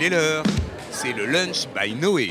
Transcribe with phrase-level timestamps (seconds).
[0.00, 0.44] Il est l'heure,
[0.92, 2.30] c'est le lunch by Noé.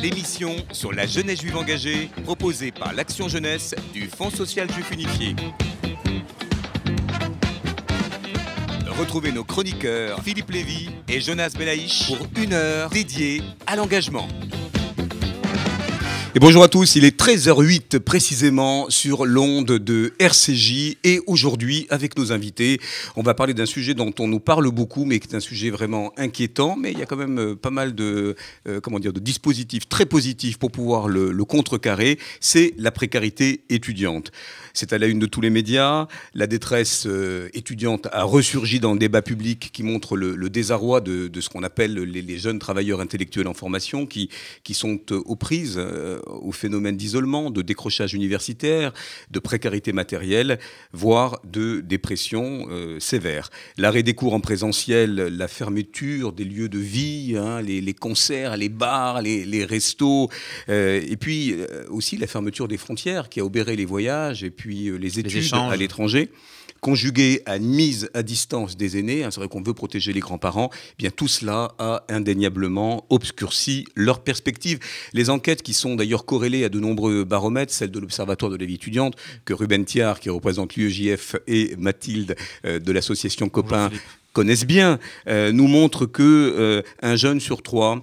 [0.00, 5.34] L'émission sur la jeunesse juive engagée proposée par l'Action Jeunesse du Fonds social juif unifié.
[8.96, 14.28] Retrouvez nos chroniqueurs Philippe Lévy et Jonas Belaïch pour une heure dédiée à l'engagement.
[16.32, 22.16] Et bonjour à tous, il est 13h08 précisément sur l'onde de RCJ et aujourd'hui avec
[22.16, 22.80] nos invités,
[23.14, 25.68] on va parler d'un sujet dont on nous parle beaucoup mais qui est un sujet
[25.68, 26.76] vraiment inquiétant.
[26.76, 29.86] Mais il y a quand même euh, pas mal de, euh, comment dire, de dispositifs
[29.86, 34.32] très positifs pour pouvoir le, le contrecarrer, c'est la précarité étudiante.
[34.74, 36.06] C'est à la une de tous les médias.
[36.34, 41.30] La détresse euh, étudiante a ressurgi dans le débat public qui montre le, désarroi de,
[41.40, 44.30] ce qu'on appelle les, jeunes travailleurs intellectuels en formation qui,
[44.72, 48.92] sont euh, aux prises euh, au phénomène d'isolement, de décrochage universitaire,
[49.30, 50.58] de précarité matérielle,
[50.92, 53.50] voire de dépression euh, sévère.
[53.76, 58.68] L'arrêt des cours en présentiel, la fermeture des lieux de vie, hein, les, concerts, les
[58.68, 60.28] bars, les, restos,
[60.68, 61.54] et puis
[61.90, 64.44] aussi la fermeture des frontières qui a obéré les voyages.
[64.68, 66.30] Euh, les études les à l'étranger.
[66.80, 70.20] Conjugué à une mise à distance des aînés, hein, c'est vrai qu'on veut protéger les
[70.20, 74.78] grands-parents, eh bien tout cela a indéniablement obscurci leur perspective.
[75.12, 78.64] Les enquêtes qui sont d'ailleurs corrélées à de nombreux baromètres, celle de l'Observatoire de la
[78.64, 79.14] vie étudiante,
[79.44, 83.90] que Ruben Thiard, qui représente l'UEJF, et Mathilde euh, de l'association Copain
[84.32, 88.02] connaissent bien, euh, nous montrent que euh, un jeune sur trois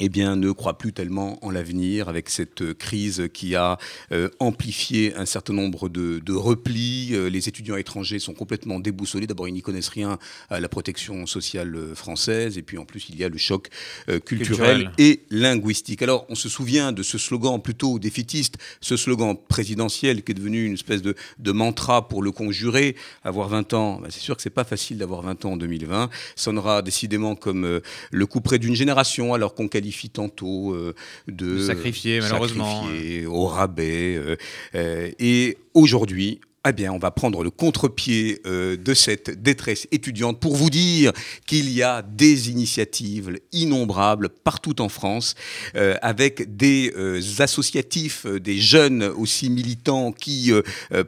[0.00, 3.78] eh bien, ne croit plus tellement en l'avenir avec cette crise qui a
[4.12, 7.10] euh, amplifié un certain nombre de, de replis.
[7.12, 9.26] Euh, les étudiants étrangers sont complètement déboussolés.
[9.26, 10.18] D'abord, ils n'y connaissent rien
[10.50, 12.58] à la protection sociale française.
[12.58, 13.68] Et puis, en plus, il y a le choc
[14.08, 16.02] euh, culturel, culturel, et linguistique.
[16.02, 20.64] Alors, on se souvient de ce slogan plutôt défitiste, ce slogan présidentiel qui est devenu
[20.64, 22.96] une espèce de, de mantra pour le conjurer.
[23.24, 26.10] Avoir 20 ans, ben, c'est sûr que c'est pas facile d'avoir 20 ans en 2020.
[26.36, 30.94] Sonnera décidément comme euh, le coup près d'une génération, alors qu'on qualifie tantôt euh,
[31.26, 34.14] de, sacrifier malheureusement sacrifier, au rabais.
[34.16, 34.36] Euh,
[34.76, 40.38] euh, et aujourd'hui, eh bien, on va prendre le contre-pied euh, de cette détresse étudiante
[40.38, 41.12] pour vous dire
[41.46, 45.34] qu'il y a des initiatives innombrables partout en France,
[45.74, 50.52] euh, avec des euh, associatifs, des jeunes aussi militants qui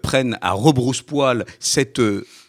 [0.02, 2.00] prennent à rebrousse-poil cette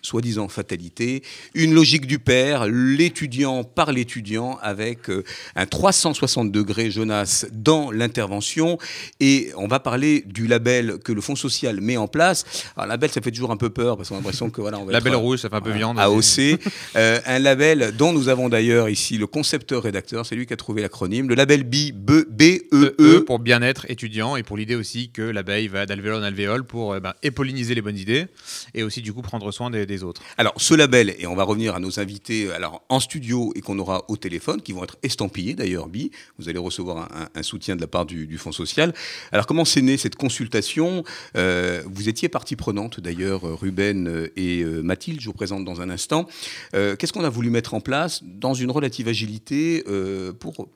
[0.06, 1.24] soi-disant fatalité,
[1.54, 5.10] une logique du père, l'étudiant par l'étudiant, avec
[5.56, 8.78] un 360 degrés Jonas dans l'intervention.
[9.20, 12.46] Et on va parler du label que le Fonds social met en place.
[12.76, 14.86] Alors, label, ça fait toujours un peu peur parce qu'on a l'impression que voilà, on
[14.86, 16.00] va label être, rouge, ça fait un peu viande.
[16.00, 16.60] AOC,
[16.96, 20.82] euh, un label dont nous avons d'ailleurs ici le concepteur-rédacteur, c'est lui qui a trouvé
[20.82, 25.10] l'acronyme, le label B, B, B E, E, pour bien-être étudiant et pour l'idée aussi
[25.10, 28.28] que l'abeille va d'alvéole en alvéole pour euh, ben, épolliniser les bonnes idées
[28.74, 30.22] et aussi du coup prendre soin des, des, autres.
[30.38, 33.80] Alors ce label, et on va revenir à nos invités alors en studio et qu'on
[33.80, 37.44] aura au téléphone, qui vont être estampillés d'ailleurs B, vous allez recevoir un, un, un
[37.44, 38.94] soutien de la part du, du Fonds social.
[39.32, 41.04] Alors comment s'est née cette consultation?
[41.38, 46.28] Euh, Vous étiez partie prenante d'ailleurs Ruben et Mathilde, je vous présente dans un instant.
[46.74, 50.70] Euh, Qu'est-ce qu'on a voulu mettre en place dans une relative agilité euh, pour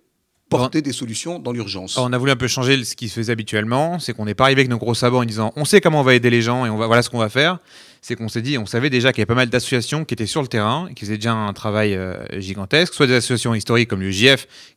[0.49, 1.97] porter des solutions dans l'urgence?
[1.97, 4.45] On a voulu un peu changer ce qui se faisait habituellement, c'est qu'on n'est pas
[4.45, 6.65] arrivé avec nos gros sabots en disant on sait comment on va aider les gens
[6.65, 7.59] et on va, voilà ce qu'on va faire.
[8.01, 10.25] C'est qu'on s'est dit, on savait déjà qu'il y avait pas mal d'associations qui étaient
[10.25, 14.01] sur le terrain, qui faisaient déjà un travail euh, gigantesque, soit des associations historiques comme
[14.01, 14.09] le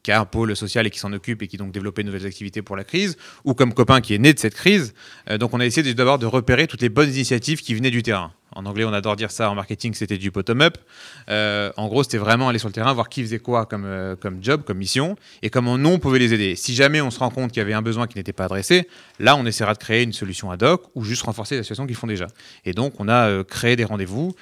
[0.03, 2.27] qui a un pôle social et qui s'en occupe et qui donc développait de nouvelles
[2.27, 4.95] activités pour la crise, ou comme Copain qui est né de cette crise.
[5.31, 8.03] Euh, donc on a essayé d'abord de repérer toutes les bonnes initiatives qui venaient du
[8.03, 8.33] terrain.
[8.55, 9.51] En anglais, on adore dire ça.
[9.51, 10.79] En marketing, c'était du bottom-up.
[11.31, 14.17] Euh, en gros, c'était vraiment aller sur le terrain, voir qui faisait quoi comme, euh,
[14.17, 16.57] comme job, comme mission, et comment nous, on pouvait les aider.
[16.57, 18.89] Si jamais on se rend compte qu'il y avait un besoin qui n'était pas adressé,
[19.19, 21.95] là, on essaiera de créer une solution ad hoc ou juste renforcer les associations qui
[21.95, 22.27] font déjà.
[22.65, 24.35] Et donc, on a euh, créé des rendez-vous,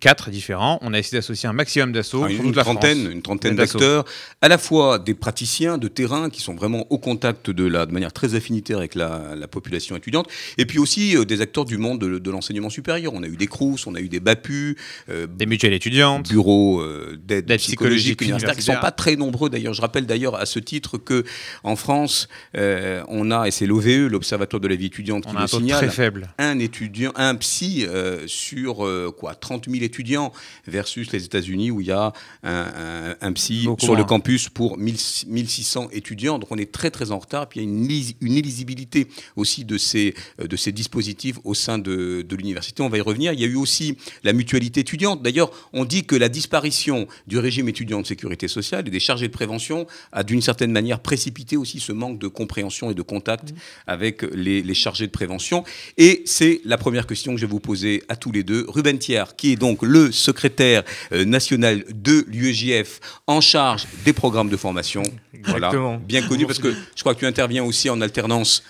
[0.00, 0.78] quatre différents.
[0.82, 2.24] On a essayé d'associer un maximum d'assauts.
[2.24, 4.04] Ah, une, trentaine, une trentaine d'acteurs,
[4.42, 7.92] à la fois des praticiens de terrain qui sont vraiment au contact de la, de
[7.92, 10.28] manière très affinitaire avec la, la population étudiante,
[10.58, 13.12] et puis aussi des acteurs du monde de, de l'enseignement supérieur.
[13.14, 14.76] On a eu des CRUS, on a eu des BAPU,
[15.08, 19.50] euh, des mutuelles étudiantes, bureaux euh, d'aide psychologique, universitaire, qui ne sont pas très nombreux
[19.50, 19.74] d'ailleurs.
[19.74, 21.24] Je rappelle d'ailleurs à ce titre que
[21.64, 25.36] en France, euh, on a, et c'est l'OVE, l'Observatoire de la vie étudiante, on qui
[25.36, 26.28] a un le signale, très faible.
[26.38, 28.86] un étudiant, un psy euh, sur
[29.16, 30.32] quoi 30 000 étudiants
[30.66, 32.12] versus les États-Unis où il y a
[32.42, 33.98] un, un, un psy Beaucoup sur moins.
[33.98, 34.96] le campus pour 1000
[35.26, 36.38] 1600 étudiants.
[36.38, 37.48] Donc on est très très en retard.
[37.48, 37.90] Puis il y a une,
[38.20, 42.82] une illisibilité aussi de ces, de ces dispositifs au sein de, de l'université.
[42.82, 43.32] On va y revenir revenir.
[43.32, 45.22] Il y a eu aussi la mutualité étudiante.
[45.22, 49.28] D'ailleurs, on dit que la disparition du régime étudiant de sécurité sociale et des chargés
[49.28, 53.52] de prévention a d'une certaine manière précipité aussi ce manque de compréhension et de contact
[53.52, 53.56] mmh.
[53.86, 55.64] avec les, les, chargés de prévention.
[55.96, 58.66] Et c'est la première question que je vais vous poser à tous les deux.
[58.68, 64.48] Ruben Thiers, qui est donc le secrétaire euh, national de l'UEJF en charge des programmes
[64.48, 65.02] de formation.
[65.44, 65.70] Voilà,
[66.06, 68.62] bien connu parce que je crois que tu interviens aussi en alternance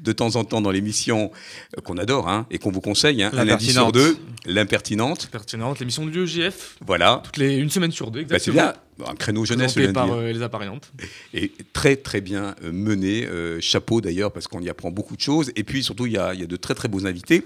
[0.00, 1.30] de temps en temps dans l'émission
[1.78, 5.28] euh, qu'on adore hein, et qu'on vous conseille, hein, un lundi sur deux, l'impertinente.
[5.30, 6.76] Pertinente, l'émission de l'UEJF.
[6.84, 7.22] Voilà.
[7.24, 8.72] Toutes les, une semaine sur deux, bah, exactement.
[8.96, 9.76] c'est bien, un créneau jeunesse.
[9.76, 10.90] Le par euh, les appariantes.
[11.32, 13.26] Et très très bien mené.
[13.60, 15.52] chapeau d'ailleurs parce qu'on y apprend beaucoup de choses.
[15.56, 17.44] Et puis surtout, il y a, il y a de très très beaux invités.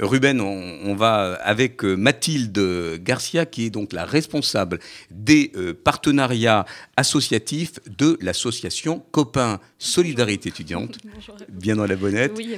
[0.00, 4.78] Ruben, on, va avec euh, Mathilde Garcia, qui est donc la responsable
[5.10, 6.66] des euh, partenariats
[6.96, 10.98] associatifs de l'association Copains Solidarité étudiante.
[11.48, 12.32] Bien dans la bonnette.
[12.36, 12.56] Oui,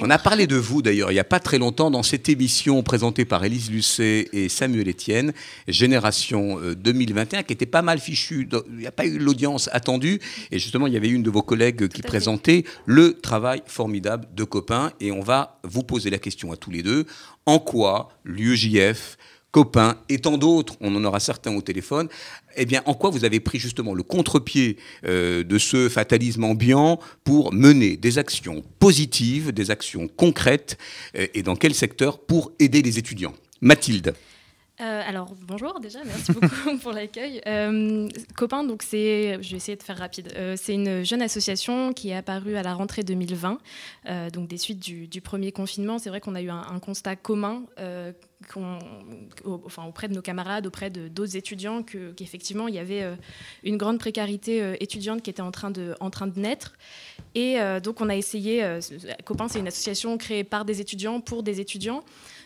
[0.00, 2.82] on a parlé de vous d'ailleurs il n'y a pas très longtemps dans cette émission
[2.82, 5.32] présentée par Élise Lucet et Samuel Etienne,
[5.68, 8.48] Génération 2021, euh, qui était pas mal fichue.
[8.70, 10.20] Il n'y a pas eu l'audience attendue.
[10.50, 14.44] Et justement, il y avait une de vos collègues qui présentait le travail formidable de
[14.44, 14.92] Copains.
[15.00, 17.06] Et on va vous poser la question à tous les deux.
[17.46, 19.16] En quoi l'UEJF,
[19.54, 22.08] copains et tant d'autres, on en aura certains au téléphone,
[22.56, 26.98] eh bien, en quoi vous avez pris justement le contre-pied euh, de ce fatalisme ambiant
[27.22, 30.76] pour mener des actions positives, des actions concrètes,
[31.16, 33.34] euh, et dans quel secteur pour aider les étudiants?
[33.60, 34.14] Mathilde.
[34.80, 37.40] Euh, alors bonjour déjà, merci beaucoup pour l'accueil.
[37.46, 40.32] Euh, Copain, donc c'est, je vais essayer de faire rapide.
[40.34, 43.58] Euh, c'est une jeune association qui est apparue à la rentrée 2020,
[44.32, 45.98] donc des suites du, premier confinement.
[45.98, 47.62] C'est vrai qu'on a eu un, constat commun,
[49.64, 53.16] enfin auprès de nos camarades, auprès de d'autres étudiants, qu'effectivement il y avait
[53.62, 55.94] une grande précarité étudiante qui était en train de
[56.40, 56.74] naître.
[57.36, 58.78] Et donc on a essayé.
[59.24, 62.02] Copain, c'est une association créée par des étudiants pour des étudiants.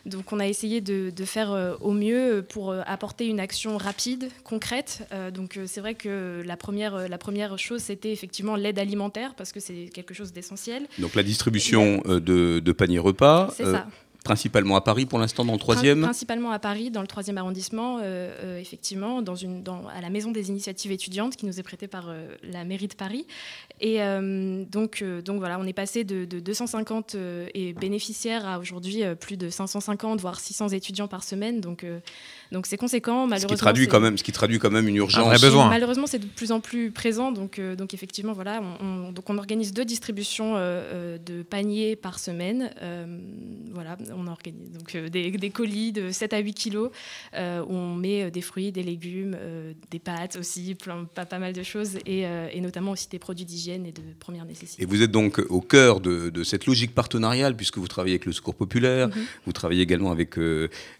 [0.08, 4.28] Donc on a essayé de, faire euh, au mieux pour euh, apporter une action rapide,
[4.44, 5.06] concrète.
[5.12, 9.52] Euh, donc c'est vrai que la première, la première chose, c'était effectivement l'aide alimentaire, parce
[9.52, 10.86] que c'est quelque chose d'essentiel.
[10.98, 13.52] Donc la distribution de, de paniers repas.
[13.56, 13.86] C'est ça
[14.28, 17.96] principalement à Paris pour l'instant, dans le troisième Principalement à Paris, dans le troisième arrondissement,
[17.96, 21.62] euh, euh, effectivement, dans une, dans, à la Maison des Initiatives étudiantes qui nous est
[21.62, 23.26] prêtée par euh, la mairie de Paris.
[23.80, 24.00] Et
[24.70, 27.14] donc, donc voilà, on est passé de, 250
[27.54, 31.60] et bénéficiaires à aujourd'hui plus de 550, voire 600 étudiants par semaine.
[31.60, 31.84] Donc
[32.52, 33.26] donc c'est conséquent.
[33.26, 35.40] Malheureusement, ce qui traduit quand même, ce qui traduit quand même une urgence.
[35.40, 35.68] besoin.
[35.68, 37.30] Malheureusement, c'est de plus en plus présent.
[37.30, 42.18] Donc, euh, donc effectivement, voilà, on, donc on organise deux distributions euh, de paniers par
[42.18, 42.70] semaine.
[43.72, 46.90] voilà, on organise donc des, des, colis de 7 à 8 kilos
[47.34, 49.36] où on met des fruits, des légumes,
[49.90, 53.44] des pâtes aussi, plein, pas, pas mal de choses et, et notamment aussi des produits
[53.44, 54.82] d'hygiène et de première nécessité.
[54.82, 58.26] Et vous êtes donc au cœur de, de cette logique partenariale puisque vous travaillez avec
[58.26, 59.26] le Secours populaire, mm-hmm.
[59.46, 60.36] vous travaillez également avec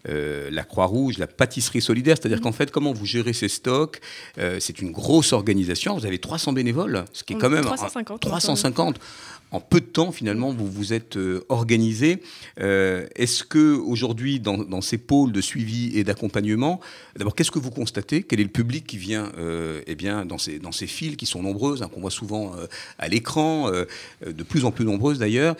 [0.05, 3.99] la Croix-Rouge, la pâtisserie solidaire, c'est-à-dire qu'en fait, comment vous gérez ces stocks
[4.37, 5.97] euh, C'est une grosse organisation.
[5.97, 8.21] Vous avez 300 bénévoles, ce qui est quand même 350.
[8.21, 8.99] 350
[9.51, 12.21] en peu de temps, finalement, vous vous êtes euh, organisé.
[12.59, 16.79] Euh, est-ce que aujourd'hui, dans, ces pôles de suivi et d'accompagnement,
[17.17, 18.23] d'abord, qu'est-ce que vous constatez?
[18.23, 21.25] Quel est le public qui vient euh, eh bien, dans, ces, dans ces files qui
[21.25, 22.53] sont nombreuses, hein, qu'on voit souvent
[22.97, 25.55] à l'écran, de plus en plus nombreuses d'ailleurs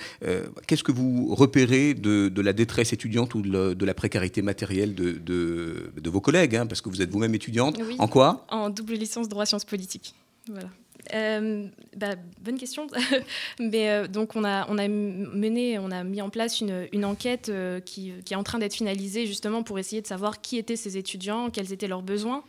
[0.68, 6.10] Qu'est-ce que vous repérez de, la détresse étudiante ou de, la précarité matérielle de, de,
[6.10, 7.78] vos collègues hein, Parce que vous êtes vous-même étudiante?
[7.98, 8.46] En quoi?
[8.50, 10.13] En double licence droit sciences politiques.
[10.48, 10.69] Voilà.
[11.14, 12.88] Euh, bah, bonne question.
[13.60, 17.80] Mais euh, donc on a, mené, on a mis en place une, une enquête euh,
[17.80, 20.98] qui, qui, est en train d'être finalisée justement pour essayer de savoir qui étaient ces
[20.98, 22.44] étudiants, quels étaient leurs besoins.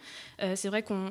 [0.54, 1.09] C'est vrai qu'on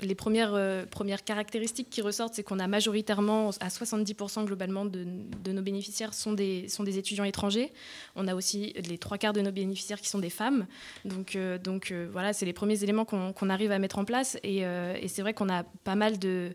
[0.00, 5.04] les premières, premières caractéristiques qui ressortent, c'est qu'on a majoritairement à 70% globalement de,
[5.44, 7.72] de, nos bénéficiaires sont des, sont des étudiants étrangers.
[8.16, 10.66] On a aussi les trois quarts de nos bénéficiaires qui sont des femmes.
[11.04, 14.38] Donc, donc voilà, c'est les premiers éléments qu'on arrive à mettre en place.
[14.42, 16.54] Et, et c'est vrai qu'on a pas mal de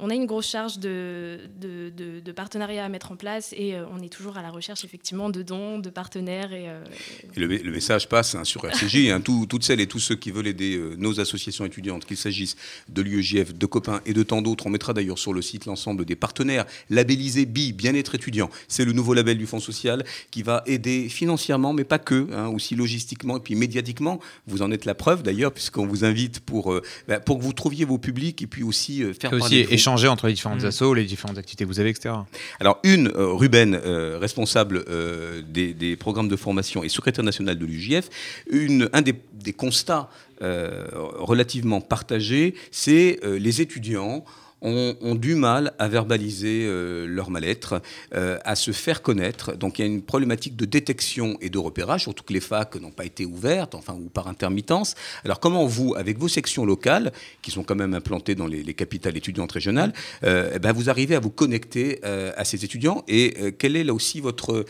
[0.00, 4.00] on a une grosse charge de, de, partenariats à mettre en place et euh, on
[4.00, 6.52] est toujours à la recherche effectivement de dons, de partenaires.
[6.52, 6.84] Et, euh,
[7.36, 8.98] le, message passe hein, sur RCJ.
[9.08, 12.56] Hein, toutes celles et tous ceux qui veulent aider euh, nos associations étudiantes, qu'il s'agisse
[12.88, 14.66] de l'UEJF, de copains et de tant d'autres.
[14.66, 18.50] On mettra d'ailleurs sur le site l'ensemble des partenaires labellisés BI, bien-être étudiant.
[18.66, 22.48] C'est le nouveau label du Fonds social qui va aider financièrement, mais pas que, hein,
[22.48, 24.20] aussi logistiquement et puis médiatiquement.
[24.46, 27.84] Vous en êtes la preuve d'ailleurs, puisqu'on vous invite pour, bah, pour que vous trouviez
[27.84, 30.66] vos publics et puis aussi faire parler entre les différentes mmh.
[30.66, 32.14] assos, les différentes activités que vous avez, etc.
[32.60, 37.64] Alors, une, euh, Ruben, euh, responsable euh, des, programmes de formation et secrétaire national de
[37.64, 38.08] l'UJF,
[38.92, 40.08] un des, des constats
[40.40, 44.24] relativement partagés, c'est les étudiants
[44.60, 47.80] ont, du mal à verbaliser euh, leur mal-être,
[48.14, 49.56] euh, à se faire connaître.
[49.56, 52.76] Donc il y a une problématique de détection et de repérage, surtout que les facs
[52.76, 54.94] n'ont pas été ouvertes, enfin ou par intermittence.
[55.24, 57.12] Alors comment vous, avec vos sections locales,
[57.42, 59.92] qui sont quand même implantées dans les, les capitales étudiantes régionales,
[60.24, 63.94] euh, eh ben, vous arrivez à vous connecter à ces étudiants et quel est là
[63.94, 64.64] aussi votre,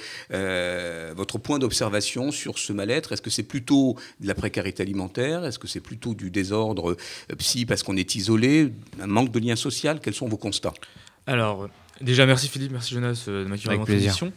[1.14, 3.12] votre point d'observation sur ce mal-être?
[3.12, 5.44] Est-ce que c'est plutôt de la précarité alimentaire?
[5.44, 6.96] Est-ce que c'est plutôt du désordre
[7.38, 8.72] psy parce qu'on est isolé?
[9.00, 10.74] Un manque de lien social Quels sont vos constats?
[11.26, 11.68] Alors,
[12.00, 14.32] déjà, merci Philippe, merci Jonas euh, de m'accueillir dans votre émission.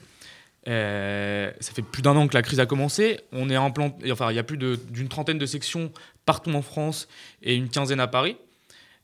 [0.67, 3.19] Euh, ça fait plus d'un an que la crise a commencé.
[3.31, 5.91] On est implanté, enfin, il y a plus d'une trentaine de sections
[6.25, 7.07] partout en France
[7.41, 8.37] et une quinzaine à Paris.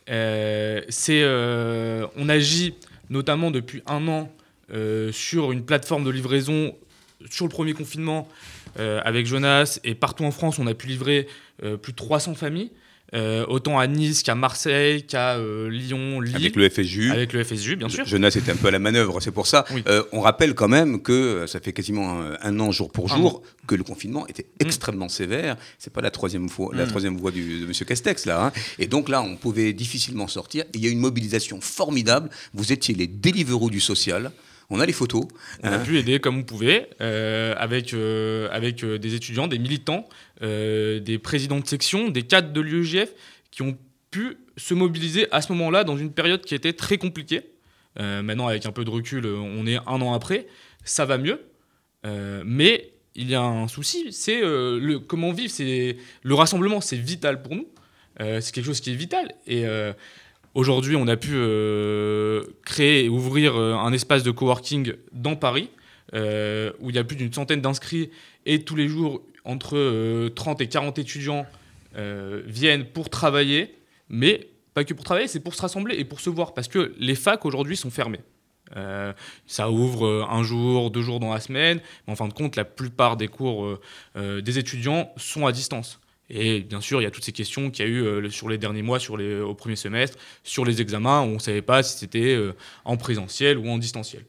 [0.09, 2.75] Euh, c'est, euh, on agit
[3.09, 4.31] notamment depuis un an
[4.71, 6.75] euh, sur une plateforme de livraison
[7.29, 8.27] sur le premier confinement
[8.79, 11.27] euh, avec Jonas et partout en France, on a pu livrer
[11.63, 12.71] euh, plus de 300 familles,
[13.13, 17.43] euh, autant à Nice qu'à Marseille, qu'à euh, Lyon, Lille, Avec le FSJU avec le
[17.43, 18.05] FSU, bien sûr.
[18.05, 19.63] Jonas était un peu à la manœuvre, c'est pour ça.
[19.73, 19.81] Oui.
[19.87, 23.41] Euh, on rappelle quand même que ça fait quasiment un, un an jour pour jour
[23.65, 24.65] que le confinement était Mm.
[24.65, 25.55] extrêmement sévère.
[25.79, 26.89] C'est pas la troisième fois, la Mm.
[26.89, 27.71] troisième voie du, de M.
[27.73, 28.45] Castex là.
[28.47, 28.51] hein.
[28.79, 30.63] Et donc là, on pouvait difficilement sortir.
[30.73, 32.29] Et il y a une mobilisation formidable.
[32.53, 34.31] Vous étiez les Deliveroo du social.
[34.69, 35.23] On a les photos.
[35.63, 35.79] On a hein.
[35.79, 40.09] pu aider comme on pouvait, euh, avec, euh, avec euh, des étudiants, des militants,
[40.43, 43.11] euh, des présidents de section, des cadres de l'UEJF
[43.49, 43.75] qui ont
[44.11, 47.41] pu se mobiliser à ce moment-là dans une période qui était très compliquée.
[47.99, 50.45] Euh, maintenant, avec un peu de recul, on est un an après,
[50.83, 51.41] ça va mieux.
[52.05, 55.51] Euh, mais il y a un souci, c'est le comment vivre.
[55.51, 57.67] C'est le rassemblement, c'est vital pour nous.
[58.19, 59.33] C'est quelque chose qui est vital.
[59.47, 59.65] Et
[60.53, 61.31] aujourd'hui, on a pu
[62.63, 65.71] créer et ouvrir un espace de coworking dans Paris,
[66.13, 68.11] où il y a plus d'une centaine d'inscrits
[68.45, 71.47] et tous les jours entre euh, 30 et 40 étudiants
[71.95, 73.75] euh, viennent pour travailler,
[74.09, 76.93] mais pas que pour travailler, c'est pour se rassembler et pour se voir, parce que
[76.99, 78.21] les facs aujourd'hui sont fermées.
[78.75, 79.13] Euh,
[79.47, 82.55] ça ouvre euh, un jour, deux jours dans la semaine, mais en fin de compte,
[82.55, 83.81] la plupart des cours euh,
[84.17, 85.99] euh, des étudiants sont à distance.
[86.29, 88.49] Et bien sûr, il y a toutes ces questions qu'il y a eu euh, sur
[88.49, 91.61] les derniers mois, sur les, au premier semestre, sur les examens, où on ne savait
[91.61, 94.25] pas si c'était euh, en présentiel ou en distanciel.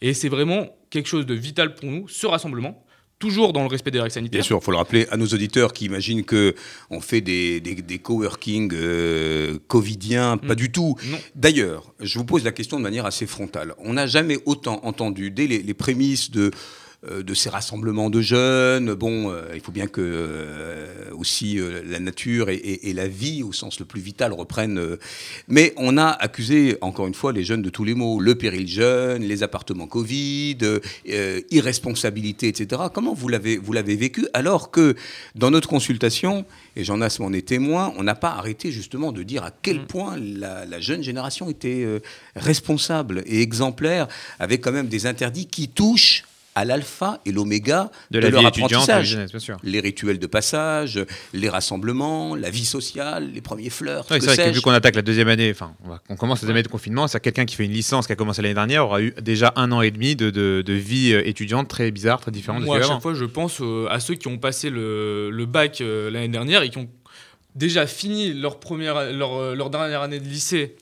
[0.00, 2.81] Et c'est vraiment quelque chose de vital pour nous, ce rassemblement,
[3.22, 4.40] toujours dans le respect des règles sanitaires.
[4.40, 6.56] Bien sûr, il faut le rappeler à nos auditeurs qui imaginent que
[6.90, 10.56] on fait des, des, des coworking euh, covidiens, pas Mm.
[10.56, 10.96] du tout.
[11.36, 13.74] D'ailleurs, je vous pose la question de manière assez frontale.
[13.78, 16.50] On n'a jamais autant entendu, dès les, les prémices de,
[17.04, 21.98] de ces rassemblements de jeunes, bon, euh, il faut bien que euh, aussi euh, la
[21.98, 24.78] nature et, et- et la vie, au sens le plus vital, reprennent.
[24.78, 24.96] euh,
[25.48, 28.20] mais on a accusé, encore une fois, les jeunes de tous les mots.
[28.20, 32.82] Le péril jeune, les appartements Covid, euh, irresponsabilité, etc.
[32.94, 34.94] Comment vous l'avez, vous l'avez vécu alors que
[35.34, 36.44] dans notre consultation,
[36.76, 39.80] et j'en ai m'en est témoin, on n'a pas arrêté justement de dire à quel
[39.80, 39.86] Mm.
[39.86, 41.98] point la, la jeune génération était euh,
[42.36, 44.06] responsable et exemplaire,
[44.38, 48.46] avec quand même des interdits qui touchent à l'alpha et l'oméga De la leur vie
[48.48, 49.06] étudiante, de la vie apprentissage.
[49.08, 49.56] jeunesse, bien sûr.
[49.62, 51.00] Les rituels de passage,
[51.32, 54.94] les rassemblements, la vie sociale, les premiers fleurs, que c'est vrai que vu qu'on attaque
[54.96, 57.46] la deuxième année, enfin, on, va- on commence la deuxième année de confinement, c'est quelqu'un
[57.46, 59.90] qui fait une licence qui a commencé l'année dernière aura eu déjà un an et
[59.90, 62.92] demi de, de- de vie euh, étudiante très bizarre, très différente de Moi, à celui
[62.92, 66.28] chaque fois, je pense euh, à ceux qui ont passé le, le bac euh, l'année
[66.28, 66.88] dernière et qui ont
[67.54, 70.76] déjà fini leur, première, leur, leur dernière année de lycée.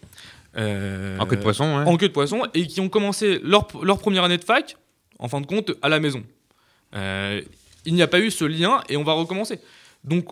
[0.57, 1.85] euh, En queue de poisson, ouais.
[1.87, 4.77] En queue de poisson, et qui ont commencé leur, leur première année de fac,
[5.21, 6.25] en fin de compte, à la maison.
[6.97, 7.41] Euh,
[7.85, 9.61] il n'y a pas eu ce lien et on va recommencer.
[10.03, 10.25] Donc,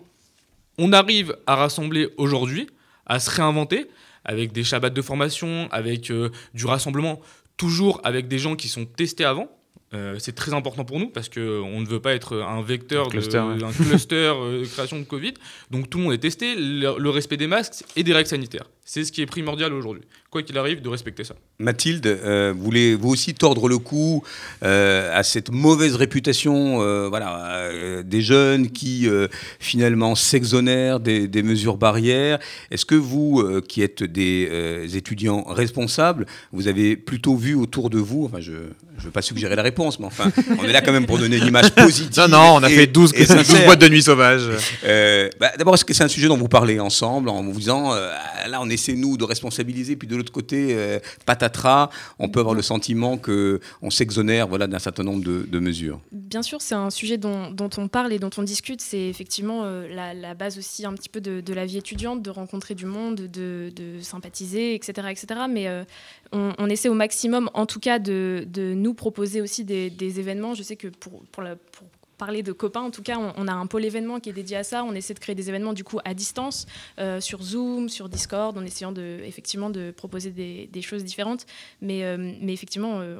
[0.79, 2.69] on arrive à rassembler aujourd'hui,
[3.07, 3.87] à se réinventer,
[4.25, 7.21] avec des shabbats de formation, avec euh, du rassemblement,
[7.57, 9.49] toujours avec des gens qui sont testés avant.
[9.95, 13.11] Euh, c'est très important pour nous parce qu'on ne veut pas être un vecteur Un
[13.11, 13.59] cluster, de- ouais.
[13.59, 15.33] d'un cluster de création de Covid.
[15.71, 18.67] Donc tout le monde est testé, le, le respect des masques et des règles sanitaires.
[18.91, 20.03] C'est ce qui est primordial aujourd'hui.
[20.31, 21.35] Quoi qu'il arrive, de respecter ça.
[21.59, 24.23] Mathilde, euh, voulez vous aussi tordre le cou
[24.63, 29.29] euh, à cette mauvaise réputation euh, voilà, euh, des jeunes qui euh,
[29.59, 32.39] finalement s'exonèrent des, des mesures barrières?
[32.71, 37.91] Est-ce que vous, euh, qui êtes des euh, étudiants responsables, vous avez plutôt vu autour
[37.91, 40.81] de vous, enfin je ne veux pas suggérer la réponse, mais enfin on est là
[40.81, 42.11] quand même pour donner une image positive.
[42.19, 43.65] Non, non, on a et- fait 12, et 12 sincère.
[43.67, 44.49] boîtes de nuit sauvages.
[44.85, 47.93] Euh, bah, D'abord, est-ce que c'est un sujet dont vous parlez ensemble en vous disant,
[47.95, 48.11] euh,
[48.49, 52.55] là, on essaie, nous, de responsabiliser, puis de l'autre côté, euh, patatras, on peut avoir
[52.55, 57.19] le sentiment qu'on s'exonère voilà, d'un certain nombre de, mesures Bien sûr, c'est un sujet
[57.19, 58.81] dont, on parle et dont on discute.
[58.81, 62.75] C'est effectivement euh, la, base aussi un petit peu de, la vie étudiante, de rencontrer
[62.75, 65.09] du monde, de, sympathiser, etc.
[65.11, 65.41] etc.
[65.51, 65.85] Mais euh,
[66.33, 70.55] on, essaie au maximum, en tout cas, de, nous proposer aussi des, événements.
[70.55, 73.67] Je sais que pour, pour, pour parler de copains, en tout cas, on, a un
[73.67, 74.85] pôle événement qui est dédié à ça.
[74.85, 76.67] On essaie de créer des événements du coup à distance,
[76.99, 81.47] euh, sur Zoom, sur Discord, en essayant de, effectivement de proposer des, choses différentes.
[81.81, 83.17] Mais, euh, mais effectivement, euh,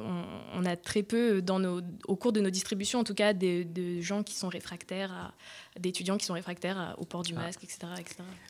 [0.53, 3.63] on, a très peu, dans nos, au cours de nos distributions, en tout cas, de,
[3.63, 5.33] de gens qui sont réfractaires à,
[5.79, 7.41] d'étudiants qui sont réfractaires au port du ah.
[7.41, 7.79] masque, etc.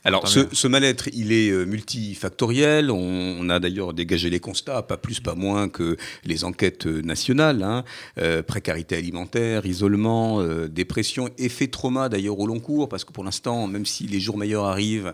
[0.03, 2.91] Alors, ce, mal-être, il est multifactoriel.
[2.91, 7.63] On, a d'ailleurs dégagé les constats, pas plus, pas moins que les enquêtes nationales.
[7.63, 7.83] Hein.
[8.17, 13.67] Euh, précarité alimentaire, isolement, dépression, effet trauma d'ailleurs au long cours, parce que pour l'instant,
[13.67, 15.13] même si les jours meilleurs arrivent,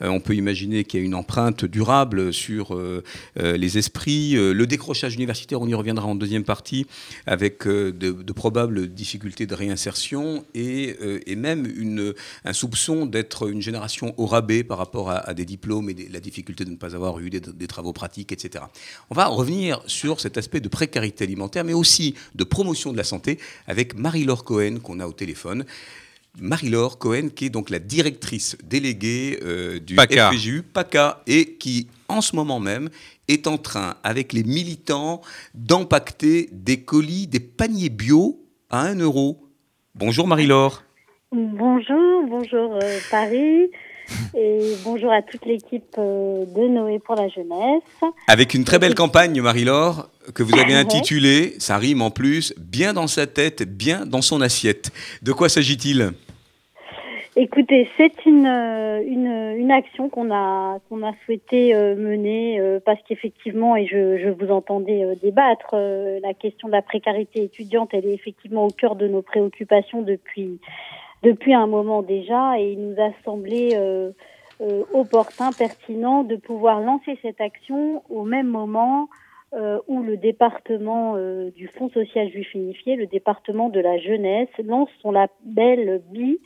[0.00, 2.78] on peut imaginer qu'il y a une empreinte durable sur
[3.36, 4.32] les esprits.
[4.32, 6.86] le décrochage universitaire, on y reviendra en deuxième partie,
[7.26, 12.14] avec de, probables difficultés de réinsertion et, et même une,
[12.44, 16.64] un soupçon d'être une génération au rabais par rapport à, des diplômes et la difficulté
[16.64, 18.64] de ne pas avoir eu des, travaux pratiques, etc.
[19.10, 23.04] On va revenir sur cet aspect de précarité alimentaire, mais aussi de promotion de la
[23.04, 25.64] santé avec Marie-Laure Cohen qu'on a au téléphone.
[26.40, 30.30] Marie-Laure Cohen, qui est donc la directrice déléguée euh, du PACA.
[30.30, 32.88] FPGU, PACA, et qui, en ce moment même,
[33.28, 35.20] est en train, avec les militants,
[35.54, 39.46] d'empacter des colis, des paniers bio à 1 euro.
[39.94, 40.82] Bonjour Marie-Laure.
[41.32, 43.70] Bonjour, bonjour euh, Paris
[44.34, 47.82] et bonjour à toute l'équipe euh, de Noé pour la jeunesse.
[48.28, 52.92] Avec une très belle campagne, Marie-Laure, que vous avez intitulée, ça rime en plus, Bien
[52.92, 54.90] dans sa tête, bien dans son assiette.
[55.22, 56.12] De quoi s'agit-il?
[57.34, 63.74] Écoutez, c'est une, euh, une, une, action qu'on a, qu'on a souhaité mener parce qu'effectivement,
[63.74, 68.66] et je, je, vous entendais débattre, la question de la précarité étudiante, elle est effectivement
[68.66, 70.58] au cœur de nos préoccupations depuis
[71.22, 74.10] depuis un moment déjà et il nous a semblé euh,
[74.60, 79.08] euh, opportun, pertinent de pouvoir lancer cette action au même moment
[79.54, 81.16] euh, où le département
[81.54, 86.38] du Fonds social juif unifié, le département de la jeunesse, lance son label BI,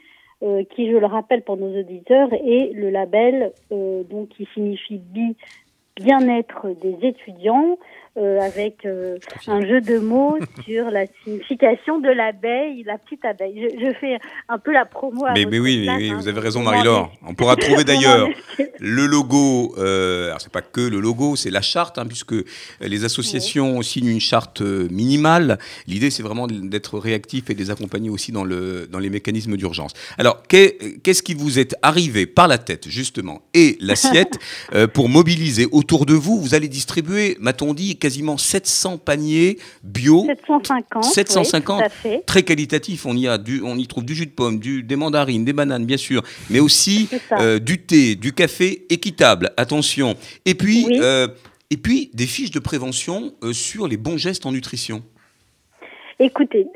[0.70, 5.34] qui, je le rappelle pour nos auditeurs, est le label donc qui signifie BI
[5.96, 7.78] bien-être des étudiants.
[8.18, 13.68] Euh, avec euh, un jeu de mots sur la signification de l'abeille, la petite abeille.
[13.78, 14.16] Je, fais
[14.48, 15.26] un peu la promo.
[15.26, 16.16] À mais, mais oui, oui, hein.
[16.16, 17.12] vous avez raison, Marie-Laure.
[17.26, 18.26] On pourra trouver d'ailleurs
[18.78, 19.74] le logo.
[19.76, 22.34] Euh, alors c'est pas que le logo, c'est la charte, hein, puisque
[22.80, 25.58] les associations signent une charte euh, minimale.
[25.86, 29.58] L'idée, c'est vraiment d'être réactif et de les accompagner aussi dans le dans les mécanismes
[29.58, 29.92] d'urgence.
[30.16, 34.38] Alors, qu'est-ce qui vous est arrivé par la tête justement et l'assiette
[34.94, 36.40] pour mobiliser autour de vous?
[36.40, 40.26] Vous allez distribuer, m'a-t-on dit quasiment 700 paniers bio.
[40.26, 41.02] 750.
[41.02, 41.82] 750.
[42.24, 43.04] Très qualitatif.
[43.04, 45.52] On y, a du, on y trouve du jus de pomme, du, des mandarines, des
[45.52, 49.50] bananes, bien sûr, mais aussi euh, du thé, du café équitable.
[49.56, 50.14] Attention.
[50.44, 51.26] Et puis, euh,
[51.70, 55.02] et puis des fiches de prévention euh, sur les bons gestes en nutrition.
[56.20, 56.66] Écoutez,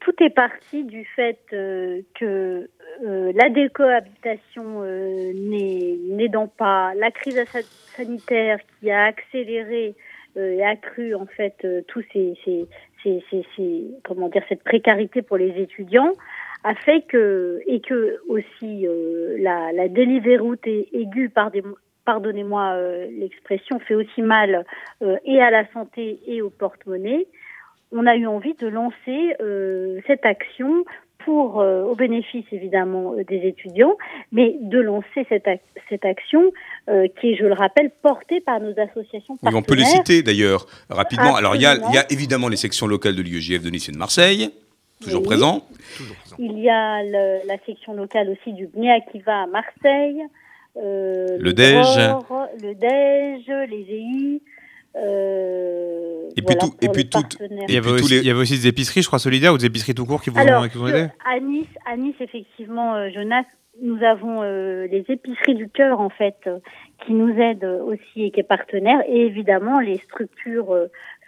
[0.00, 2.68] tout est parti du fait que
[3.00, 4.82] la décohabitation
[6.16, 7.42] n'aidant pas, la crise
[7.96, 9.94] sanitaire qui a accéléré
[10.36, 12.34] et accru en fait euh, tous ces,
[14.04, 16.12] comment dire cette précarité pour les étudiants
[16.64, 19.86] a fait que et que aussi euh, la, la
[20.38, 21.62] route aiguë par des
[22.04, 22.76] pardonnez-moi
[23.10, 24.64] l'expression fait aussi mal
[25.24, 27.26] et à la santé et au porte-monnaie.
[27.90, 29.34] On a eu envie de lancer
[30.06, 30.84] cette action
[31.26, 33.96] pour, euh, au bénéfice évidemment euh, des étudiants,
[34.30, 35.48] mais de lancer cette,
[35.88, 36.52] cette action
[36.88, 39.58] euh, qui est, je le rappelle, portée par nos associations partenaires.
[39.58, 41.34] on peut les citer d'ailleurs rapidement.
[41.34, 43.88] Alors il y, a, il y, a, évidemment les sections locales de l'IEJF de Nice
[43.88, 44.50] et de Marseille,
[45.02, 45.66] toujours, présents.
[46.38, 50.22] Il y a la section locale aussi du Bné Akiva à Marseille.
[50.76, 51.98] le, le DEJ.
[52.62, 54.40] Le DEJ, les EI.
[54.96, 57.22] Euh, et puis, tout, et puis tout,
[57.68, 59.66] il, y avait aussi, il y avait aussi des épiceries, je crois, solidaires ou des
[59.66, 63.44] épiceries tout court qui vous, ont, qui aidé à nice, à nice, effectivement, euh, Jonas,
[63.82, 66.48] nous avons euh, les épiceries du cœur, en fait,
[67.04, 70.74] qui nous aident aussi et qui est partenaire, et évidemment les structures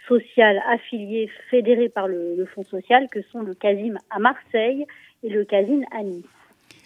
[0.07, 4.85] sociales affiliées, fédérées par le, le Fonds social, que sont le CASIM à Marseille
[5.23, 6.25] et le CASIM à Nice.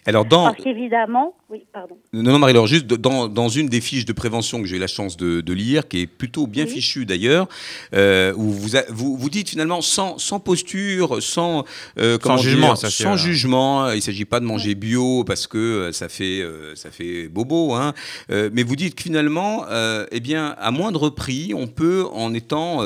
[0.06, 0.44] Alors dans...
[0.44, 1.96] Parce qu'évidemment, oui, pardon.
[2.12, 4.86] Non, non, Marie-Laure, juste dans, dans, une des fiches de prévention que j'ai eu la
[4.86, 7.48] chance de, de, lire, qui est plutôt bien fichue d'ailleurs,
[7.94, 11.64] euh, où vous, vous, vous dites finalement sans, sans posture, sans,
[11.98, 13.90] euh, sans jugement, ça sans jugement.
[13.90, 17.28] Il ne s'agit pas de manger bio parce que euh, ça fait, euh, ça fait
[17.28, 17.94] bobo, hein.
[18.30, 19.64] Euh, mais vous dites que finalement,
[20.10, 22.80] eh bien, à moindre prix, on peut, en étant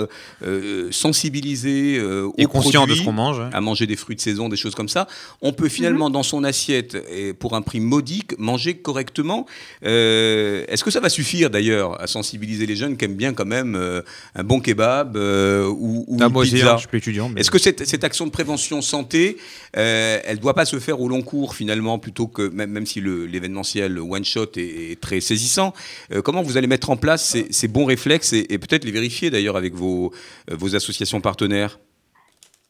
[0.90, 2.02] sensibilisé
[2.36, 4.88] et conscient de ce qu'on mange, à manger des fruits de saison, des choses comme
[4.88, 5.06] ça,
[5.40, 6.12] on peut finalement mm-hmm.
[6.12, 9.46] dans son assiette et pour un prix modique, manger correctement.
[9.82, 13.76] Est-ce que ça va suffire d'ailleurs à sensibiliser les jeunes qui aiment bien quand même
[14.34, 17.28] un bon kebab ou, ou Ah, une pizza je suis plus étudiant.
[17.28, 19.36] mais- Est-ce que cette, cette action de prévention santé,
[19.76, 22.86] euh, elle ne doit pas se faire au long cours finalement, plutôt que même, même
[22.86, 25.72] si l'événementiel one shot est, est très saisissant
[26.12, 28.90] euh, Comment vous allez mettre en place ces, ces bons réflexes et, et peut-être les
[28.92, 30.12] vérifier d'ailleurs avec vos,
[30.50, 31.78] euh, vos associations partenaires?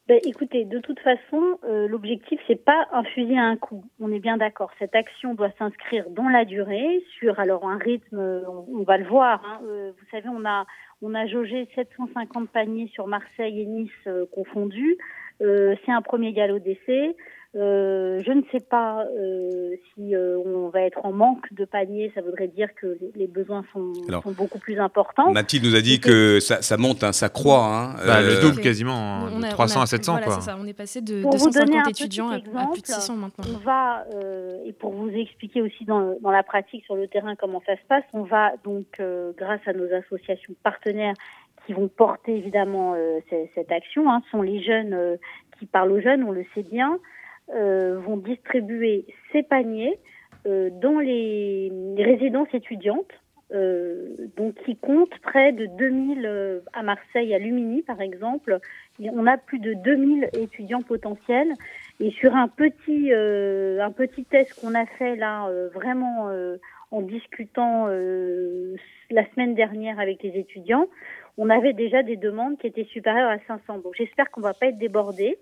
[0.09, 3.85] Ben, écoutez, de toute façon, euh, l'objectif, c'est pas un fusil à un coup.
[4.01, 4.71] On est bien d'accord.
[4.79, 9.05] Cette action doit s'inscrire dans la durée, sur alors un rythme, on, on va le
[9.05, 9.45] voir.
[9.45, 9.61] hein.
[9.67, 10.65] Euh, vous savez, on a
[11.03, 14.97] on a jaugé 750 paniers sur Marseille et Nice euh, confondus.
[15.43, 17.15] Euh, c'est un premier galop d'essai.
[17.57, 22.13] Euh, je ne sais pas euh, si euh, on va être en manque de paniers.
[22.15, 25.33] Ça voudrait dire que les, les besoins sont, Alors, sont beaucoup plus importants.
[25.33, 27.65] Mathilde nous a dit que ça, ça monte, hein, ça croît.
[27.65, 28.93] hein, Bah, le euh, double quasiment,
[29.25, 30.41] hein, On de a- 300 on a- à 700 voilà, quoi.
[30.43, 30.57] ça.
[30.61, 32.51] On est passé de Pour vous donner 250 un petit étudiants à, à plus de
[32.51, 33.45] exemple, 600 maintenant.
[33.55, 37.35] On va, euh, et pour vous expliquer aussi dans, dans la pratique sur le terrain
[37.35, 41.15] comment ça se passe, on va donc, euh, grâce à nos associations partenaires
[41.67, 43.21] qui vont porter évidemment euh,
[43.55, 45.17] cette action, hein, sont les jeunes euh,
[45.59, 46.99] qui parlent aux jeunes, on le sait bien,
[47.55, 49.99] euh, vont distribuer ces paniers
[50.47, 53.13] euh, dans les, résidences étudiantes.
[53.55, 58.59] euh, donc qui comptent près de 2000 euh, à Marseille, à Lumini par exemple.
[59.01, 61.53] On a plus de 2000 étudiants potentiels
[61.99, 66.29] et sur un petit, un petit test qu'on a fait là, vraiment
[66.91, 68.77] en discutant euh,
[69.11, 70.87] la semaine dernière avec les étudiants,
[71.37, 73.79] on avait déjà des demandes qui étaient supérieures à 500.
[73.79, 75.39] Donc j'espère qu'on va pas être débordé.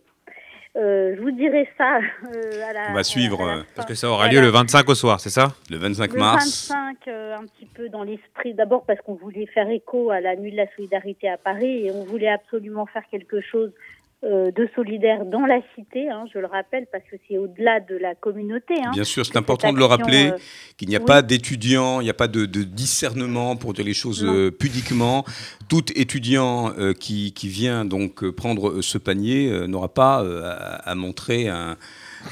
[0.77, 2.91] Euh, je vous dirai ça euh, à la.
[2.91, 3.63] On va suivre, à la euh.
[3.75, 4.33] Parce que ça aura Voilà.
[4.35, 5.53] lieu le 25 au soir, c'est ça?
[5.71, 6.69] Le 25 Le mars.
[6.69, 10.37] 25, euh, un petit peu dans l'esprit, d'abord parce qu'on voulait faire écho à la
[10.37, 13.96] nuit de la solidarité à Paris et on voulait absolument faire quelque chose euh,
[14.27, 18.15] de solidaire dans la cité, hein, je le rappelle, parce que c'est au-delà de la
[18.15, 18.75] communauté.
[18.85, 20.31] Hein, Bien sûr, c'est important de le rappeler.
[20.33, 20.39] euh,
[20.77, 21.05] qu'il n'y a oui.
[21.07, 25.25] pas d'étudiants, il n'y a pas de, de discernement pour dire les choses euh, pudiquement.
[25.69, 30.23] Tout étudiant euh, qui, qui vient donc euh, prendre euh, ce panier euh, n'aura pas
[30.23, 31.77] euh, à, à montrer un,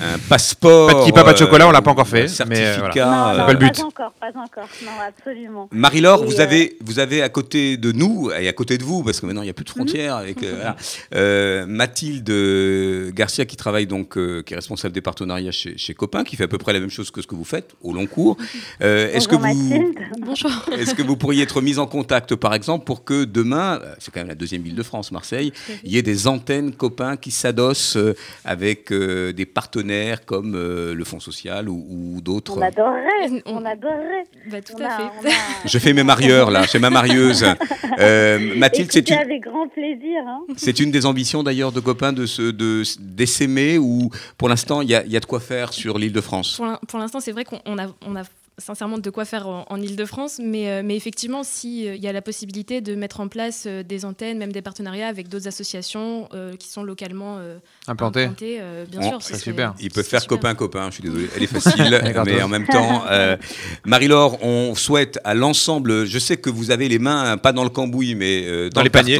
[0.01, 0.89] un passeport.
[0.89, 3.07] Pas de kippa, pas de chocolat, on l'a pas encore fait, mais, euh, certificat.
[3.07, 3.77] non, euh, non, pas le but.
[3.77, 4.69] Pas encore, pas encore.
[4.85, 5.69] Non, absolument.
[5.73, 9.03] Marie-Laure, vous, euh, avez, vous avez à côté de nous, et à côté de vous,
[9.03, 10.77] parce que maintenant il n'y a plus de frontières, avec euh, voilà,
[11.15, 16.25] euh, Mathilde Garcia qui travaille donc, euh, qui est responsable des partenariats chez, chez Copain,
[16.25, 18.07] qui fait à peu près la même chose que ce que vous faites au long
[18.07, 18.37] cours.
[18.83, 19.99] Euh, Est-ce que Bonjour, vous, Mathilde.
[20.21, 20.51] Bonjour.
[20.79, 24.21] est-ce que vous pourriez être mise en contact, par exemple, pour que demain, c'est quand
[24.21, 25.53] même la deuxième ville de France, Marseille,
[25.85, 27.99] il y ait des antennes Copain qui s'adossent
[28.45, 29.84] avec euh, des partenaires
[30.27, 32.57] comme euh, le Fonds social ou, ou d'autres.
[32.57, 34.25] On adorerait, On- adorerait.
[34.51, 35.29] Bah, tout On à a- fait.
[35.31, 35.33] a-
[35.66, 37.44] Je fais mes marieurs là, chez ma marieuse.
[38.01, 40.18] Euh, Mathilde, c'est une, avec grand plaisir.
[40.27, 40.40] Hein.
[40.57, 44.90] c'est une des ambitions d'ailleurs de copains de se, de d'essaimer ou pour l'instant il
[44.90, 46.57] y a, il y a de quoi faire sur l'île de France.
[46.57, 48.23] Pour l'in- Pour l'instant, c'est vrai qu'on on a, on a
[48.59, 52.23] sincèrement de quoi faire en, en Ile-de-France, mais, euh, mais effectivement, s'il y a la
[52.23, 56.55] possibilité de mettre en place euh, des antennes, même des partenariats avec d'autres associations euh,
[56.57, 58.23] qui sont localement euh, Implanté.
[58.25, 59.23] implantées, euh, bien sûr.
[59.23, 59.75] ce c'est super.
[59.81, 60.37] Ils peuvent c'est faire super.
[60.38, 60.87] copain copain.
[60.90, 63.37] Je suis désolé, elle est facile, mais en même temps, euh,
[63.85, 66.07] Marie-Laure, on souhaite à l'ensemble.
[66.07, 68.75] Je sais que vous avez les mains hein, pas dans le cambouis, mais euh, dans,
[68.77, 69.19] Dans le les paniers.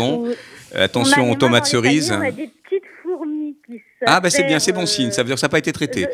[0.75, 2.12] Attention aux tomates les paniers, cerises.
[2.12, 5.11] On a des petites fourmis qui Ah bah c'est bien, c'est bon signe.
[5.12, 6.07] Ça veut dire que ça n'a pas été traité.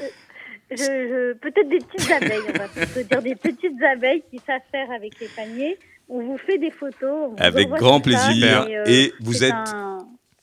[0.71, 5.19] Je, peut-être des petites abeilles, on va plutôt dire des petites abeilles qui s'affairent avec
[5.21, 5.79] les paniers.
[6.09, 6.95] On vous fait des photos.
[7.03, 8.67] on vous Avec grand ça, plaisir.
[8.69, 9.99] euh, Et vous c'est êtes un-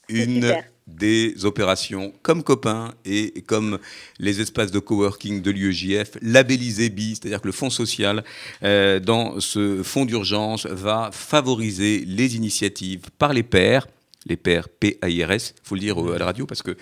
[0.09, 0.53] une
[0.87, 3.77] des opérations comme copains et comme
[4.19, 8.23] les espaces de coworking de l'UEJF, labellisés BI, c'est-à-dire que le fonds social,
[8.63, 13.85] euh, dans ce fonds d'urgence, va favoriser les initiatives par les pairs.
[14.29, 16.75] Les pairs P-A-I-R-S, il faut le dire à la radio parce que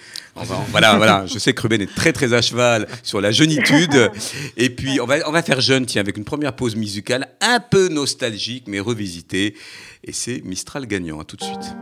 [0.71, 4.11] voilà, voilà, je sais que Ruben est très très à cheval sur la jeunitude.
[4.57, 8.65] Et puis on va, faire jeune, tiens, avec une première pause musicale un peu nostalgique
[8.67, 9.55] mais revisitée.
[10.03, 11.19] Et c'est Mistral gagnant.
[11.19, 11.75] À tout de suite.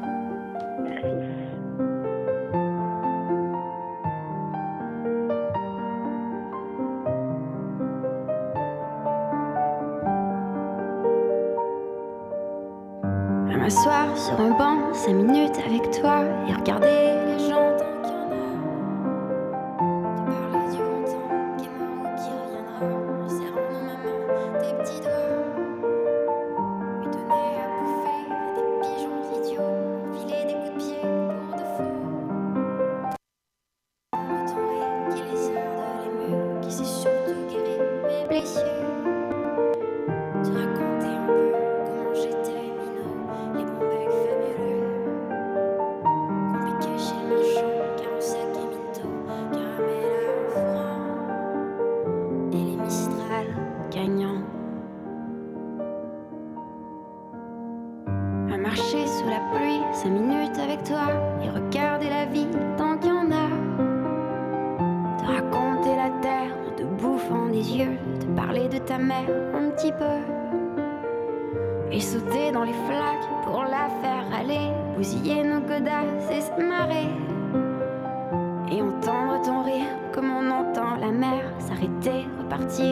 [14.94, 17.13] Cinq minutes avec toi et regarder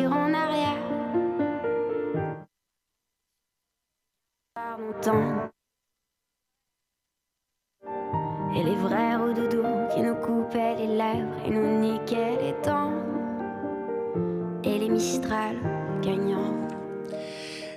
[0.02, 0.61] repartir en arrière.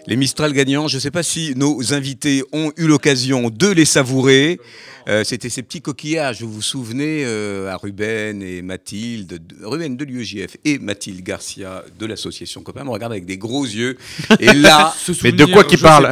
[0.06, 3.86] Les Mistral gagnants, je ne sais pas si nos invités ont eu l'occasion de les
[3.86, 4.60] savourer.
[5.08, 9.96] Euh, C'était ces petits coquillages, vous vous souvenez, euh, à Ruben et Mathilde, de, Ruben
[9.96, 13.96] de l'UEJF et Mathilde Garcia de l'association Copain, me regarde avec des gros yeux.
[14.40, 16.10] Et là, Mais de quoi qu'il parle.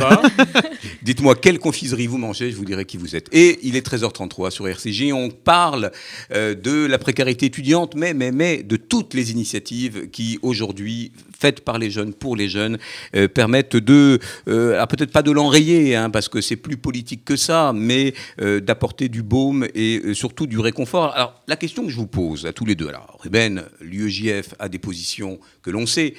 [1.02, 3.28] Dites-moi quelle confiserie vous mangez, je vous dirai qui vous êtes.
[3.32, 5.12] Et il est 13h33 sur RCJ.
[5.12, 5.90] On parle
[6.32, 11.62] euh, de la précarité étudiante, mais, mais, mais de toutes les initiatives qui aujourd'hui, faites
[11.62, 12.78] par les jeunes, pour les jeunes,
[13.16, 17.34] euh, permettent de, euh, peut-être pas de l'enrayer, hein, parce que c'est plus politique que
[17.34, 21.12] ça, mais euh, d'apporter du baume et surtout du réconfort.
[21.16, 24.68] Alors la question que je vous pose à tous les deux, alors Ruben, l'UEJF a
[24.68, 26.14] des positions que l'on sait.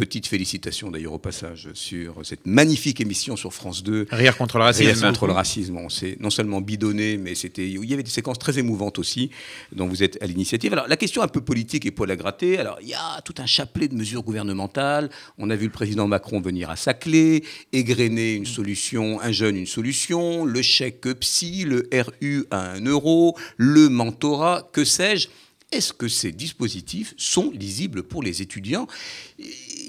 [0.00, 4.64] Petite félicitation d'ailleurs au passage sur cette magnifique émission sur France 2 Rire contre le
[4.64, 5.06] Racisme racisme.
[5.06, 5.76] contre le racisme.
[5.76, 9.30] On s'est non seulement bidonné, mais c'était, il y avait des séquences très émouvantes aussi,
[9.72, 10.72] dont vous êtes à l'initiative.
[10.72, 12.56] Alors, la question un peu politique et poil à gratter.
[12.56, 15.10] Alors, il y a tout un chapelet de mesures gouvernementales.
[15.36, 17.42] On a vu le président Macron venir à Saclay,
[17.74, 23.36] égrener une solution, un jeune, une solution, le chèque psy, le RU à 1 euro,
[23.58, 25.28] le mentorat, que sais-je.
[25.72, 28.88] Est-ce que ces dispositifs sont lisibles pour les étudiants?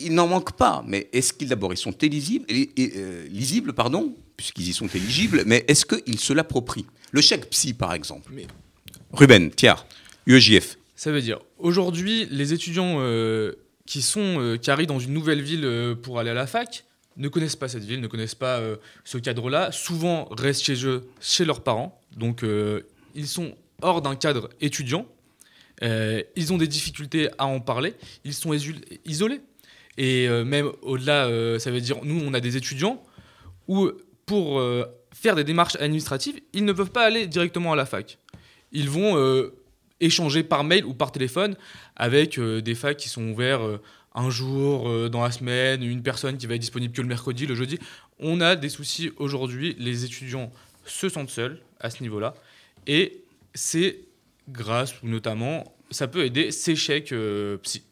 [0.04, 2.46] Il n'en manque pas, mais est-ce qu'ils d'abord ils sont élisibles,
[2.80, 6.86] euh, lisibles, pardon, puisqu'ils y sont éligibles, mais est-ce qu'ils se l'approprient?
[7.12, 8.32] Le chèque psy, par exemple.
[8.34, 8.48] Mais-
[9.14, 9.86] Ruben, Thiard,
[10.26, 10.78] UEJF.
[10.96, 13.54] Ça veut dire, aujourd'hui, les étudiants euh,
[13.86, 16.86] qui, sont, euh, qui arrivent dans une nouvelle ville pour aller à la fac
[17.18, 18.62] ne connaissent pas cette ville, ne connaissent pas
[19.04, 22.00] ce cadre-là, souvent restent chez eux, chez leurs parents.
[22.16, 22.46] Donc,
[23.16, 25.06] ils sont hors d'un cadre étudiant.
[25.84, 27.94] Euh, ils ont des difficultés à en parler.
[28.24, 28.54] Ils sont
[29.06, 29.42] isolés.
[30.02, 33.04] Et euh, même au-delà, euh, ça veut dire, nous, on a des étudiants
[33.68, 33.92] où,
[34.26, 34.84] pour euh,
[35.14, 38.18] faire des démarches administratives, ils ne peuvent pas aller directement à la fac.
[38.72, 39.52] Ils vont
[40.00, 41.56] échanger par mail ou par téléphone
[41.98, 43.60] avec des facs qui sont ouverts
[44.16, 47.54] un jour dans la semaine, une personne qui va être disponible que le mercredi, le
[47.54, 47.78] jeudi.
[48.18, 50.54] On a des soucis aujourd'hui, les étudiants
[50.86, 52.34] se sentent seuls à ce niveau-là,
[52.88, 54.00] et c'est
[54.48, 57.84] grâce ou notamment, ça peut aider ces chèques euh, psy.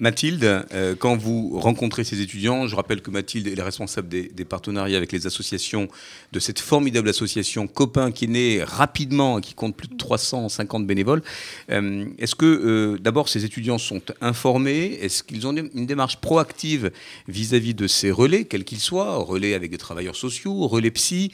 [0.00, 4.44] Mathilde, euh, quand vous rencontrez ces étudiants, je rappelle que Mathilde est la responsable des,
[4.46, 5.88] partenariats avec les associations,
[6.32, 10.86] de cette formidable association Copain qui est née rapidement et qui compte plus de 350
[10.86, 11.22] bénévoles.
[11.70, 14.98] Euh, Est-ce que euh, d'abord ces étudiants sont informés?
[15.02, 16.90] Est-ce qu'ils ont une démarche proactive
[17.28, 21.30] vis-à-vis de ces relais, quels qu'ils soient, relais avec des travailleurs sociaux, relais psy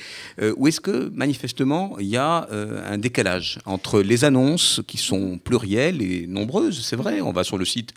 [0.57, 6.03] Ou est-ce que manifestement il y a un décalage entre les annonces qui sont plurielles
[6.03, 6.85] et nombreuses?
[6.85, 7.93] C'est vrai, on va sur le site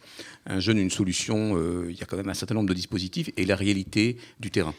[0.59, 3.45] jeune, une solution, euh, il y a quand même un certain nombre de dispositifs et
[3.45, 4.73] la réalité du terrain.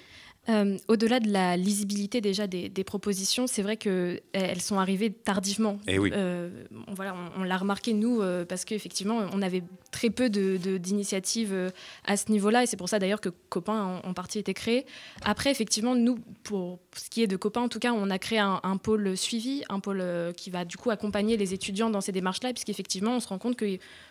[0.49, 5.79] Euh, Au-delà de la lisibilité déjà des, des propositions, c'est vrai qu'elles sont arrivées tardivement.
[5.87, 6.11] Eh oui.
[6.15, 10.31] Euh, on, voilà, on, on l'a remarqué nous euh, parce qu'effectivement on avait très peu
[10.31, 11.69] de- de- d'initiatives euh,
[12.07, 14.87] à ce niveau-là et c'est pour ça d'ailleurs que Copain en, en partie était créé.
[15.23, 18.39] Après effectivement nous pour ce qui est de Copain en tout cas on a créé
[18.39, 20.03] un, un pôle suivi, un pôle
[20.39, 23.57] qui va du coup accompagner les étudiants dans ces démarches-là puisqu'effectivement on se rend compte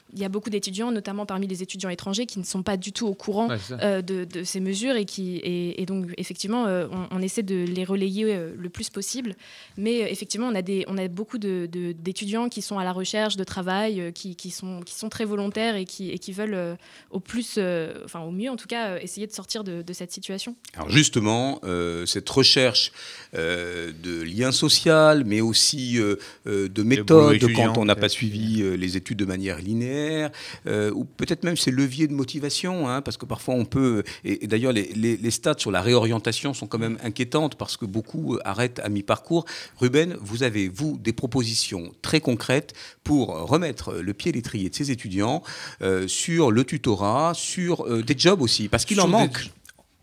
[0.10, 2.92] qu'il y a beaucoup d'étudiants, notamment parmi les étudiants étrangers, qui ne sont pas du
[2.92, 6.66] tout au courant Ouais, euh, de, de ces mesures et, qui, et, et donc effectivement
[6.66, 9.36] euh, on, on essaie de les relayer euh, le plus possible.
[9.78, 12.84] Mais euh, effectivement on a, des, on a beaucoup de- de- d'étudiants qui sont à
[12.84, 16.20] la recherche de travail euh, qui, qui sont, qui sont très volontaires et qui, et
[16.20, 16.76] qui veulent euh,
[17.12, 19.94] au plus euh, enfin au mieux en tout cas euh, essayer de sortir de, de
[19.94, 20.56] cette situation.
[20.76, 22.92] Alors justement, euh, cette recherche
[23.36, 25.98] euh, de lien social, mais aussi
[26.46, 29.99] de méthode quand on n'a pas suivi euh, les études de manière linéaire,
[30.68, 34.44] euh, ou peut-être même ces leviers de motivation, hein, parce que parfois on peut, et,
[34.44, 37.86] et d'ailleurs les, les- les stats sur la réorientation sont quand même inquiétantes, parce que
[37.86, 39.46] beaucoup arrêtent à mi-parcours.
[39.78, 44.76] Ruben, vous avez, vous, des propositions très concrètes pour remettre le pied à l'étrier de
[44.76, 45.42] ces étudiants
[45.82, 49.50] euh, sur le tutorat, sur euh, des jobs aussi, parce qu'il en manque.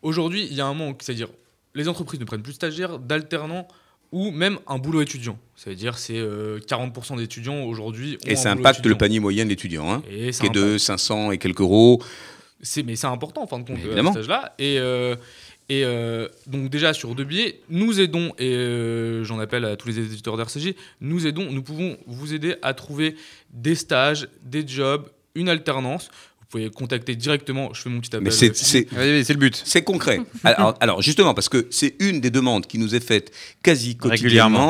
[0.02, 1.28] Aujourd'hui, il y a un manque, c'est-à-dire
[1.74, 3.66] les entreprises ne prennent plus de stagiaires, d'alternants
[4.12, 5.38] ou même un boulot étudiant.
[5.56, 8.18] C'est-à-dire c'est euh, 40% d'étudiants aujourd'hui.
[8.26, 10.78] Et ça impacte le panier moyen de l'étudiant, hein, ça qui est de impacte.
[10.78, 12.02] 500 et quelques euros.
[12.62, 14.54] C'est, mais c'est important en fin de compte, euh, à cet âge-là.
[14.58, 15.14] Et, euh,
[15.68, 19.98] et euh, donc déjà sur deux biais, nous aidons, et j'en appelle à tous les
[19.98, 23.16] éditeurs d'RCG, nous aidons, nous pouvons vous aider à trouver
[23.50, 26.10] des stages, des jobs, une alternance.
[26.48, 27.74] Vous pouvez contacter directement.
[27.74, 28.22] Je fais mon petit appel.
[28.24, 29.60] Mais c'est- c'est Vas-y, C'est le but.
[29.64, 30.20] c'est concret.
[30.44, 33.32] Alors, alors, justement, parce que c'est une des demandes qui nous est faite
[33.64, 34.10] quasi quotidiennement.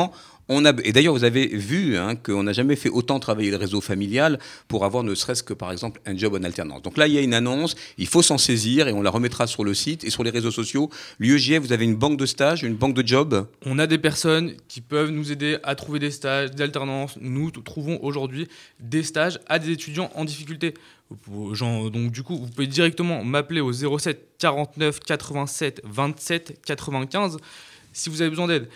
[0.09, 0.13] Régulièrement.
[0.49, 3.57] On a, et d'ailleurs, vous avez vu hein, qu'on n'a jamais fait autant travailler le
[3.57, 6.81] réseau familial pour avoir ne serait-ce que, par exemple, un job en alternance.
[6.83, 9.45] Donc là, il y a une annonce, il faut s'en saisir et on la remettra
[9.45, 10.89] sur le site et sur les réseaux sociaux.
[11.19, 13.45] L'UEJF, vous avez une banque de stage, une banque de job?
[13.65, 17.17] On a des personnes qui peuvent nous aider à trouver des stages, des alternances.
[17.19, 18.47] Nous trouvons aujourd'hui
[18.79, 20.73] des stages à des étudiants en difficulté.
[21.53, 27.37] Genre, donc du coup, vous pouvez directement m'appeler au 07 49 87 27 95
[27.93, 28.69] si vous avez besoin d'aide.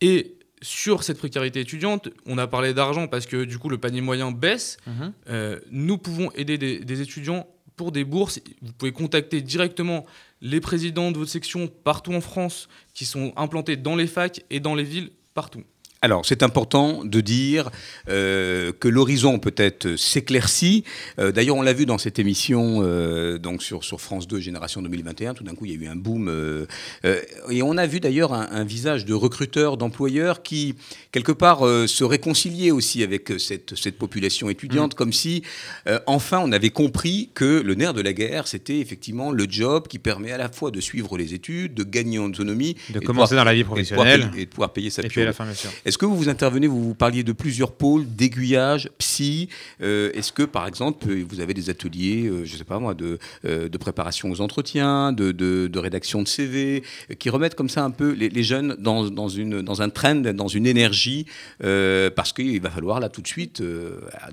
[0.00, 4.00] Et sur cette précarité étudiante, on a parlé d'argent parce que du coup le panier
[4.00, 4.76] moyen baisse.
[4.86, 5.12] Mhm.
[5.28, 8.40] Euh, nous pouvons aider des, des étudiants pour des bourses.
[8.62, 10.04] Vous pouvez contacter directement
[10.42, 14.60] les présidents de votre section partout en France qui sont implantés dans les facs et
[14.60, 15.64] dans les villes partout.
[16.02, 17.68] Alors, c'est important de dire
[18.08, 20.82] euh, que l'horizon peut-être s'éclaircit.
[21.18, 24.80] Euh, D'ailleurs, on l'a vu dans cette émission euh, donc sur, sur France 2 Génération
[24.80, 25.34] 2021.
[25.34, 26.28] Tout d'un coup, il y a eu un boom.
[26.30, 26.64] euh,
[27.04, 30.74] euh, et on a vu d'ailleurs un, un visage de recruteur, d'employeur qui,
[31.12, 35.42] quelque part, euh, se réconciliait aussi avec cette, cette population étudiante, comme si,
[35.86, 39.86] euh, enfin, on avait compris que le nerf de la guerre, c'était effectivement le job
[39.86, 43.04] qui permet à la fois de suivre les études, de gagner en autonomie, De et
[43.04, 44.30] commencer pouvoir- dans la vie et de pouvoir professionnelle.
[44.30, 45.68] payer- et de pouvoir payer sa Et puis à la fin, bien sûr.
[45.90, 49.48] Est-ce que vous vous intervenez, vous, vous parliez de plusieurs pôles, d'aiguillage, psy
[49.82, 52.94] euh, Est-ce que, par exemple, vous avez des ateliers, euh, je ne sais pas moi,
[52.94, 56.84] de, euh, de préparation aux entretiens, de, de- rédaction de CV,
[57.18, 60.46] qui remettent comme ça un peu les, jeunes dans, dans une, dans un trend, dans
[60.46, 61.26] une énergie
[61.58, 63.60] Parce qu'il va falloir, là, tout de suite,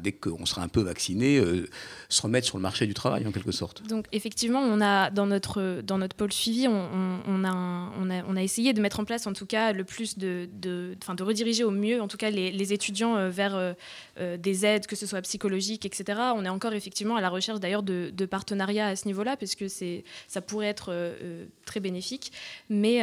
[0.03, 1.41] dès qu'on sera un peu vacciné,
[2.09, 3.83] se remettre sur le marché du travail, en quelque sorte.
[3.87, 8.35] Donc effectivement, on a dans notre dans notre pôle suivi, on, a, on a on
[8.35, 11.63] a essayé de mettre en place en tout cas le plus de de, de rediriger
[11.63, 13.73] au mieux en tout cas les, les étudiants euh, vers euh,
[14.19, 16.19] euh, des aides, que ce soit psychologiques, etc.
[16.35, 19.55] On est encore effectivement à la recherche d'ailleurs de, de partenariats à ce niveau-là parce
[19.55, 20.93] que ça pourrait être
[21.65, 22.31] très bénéfique.
[22.69, 23.01] Mais